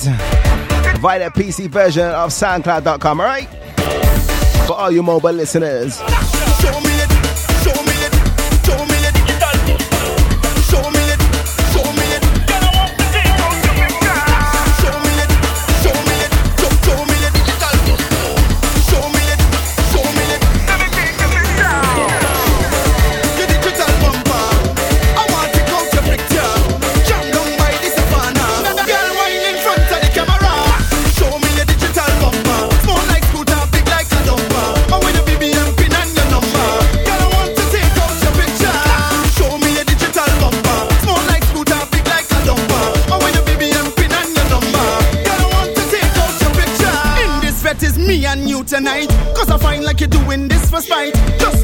[1.02, 3.20] via the PC version of SoundCloud.com.
[3.20, 3.50] All right,
[4.66, 6.00] for all you mobile listeners.
[48.72, 49.10] tonight.
[49.36, 51.14] Cause I find like you're doing this for spite.
[51.38, 51.61] Just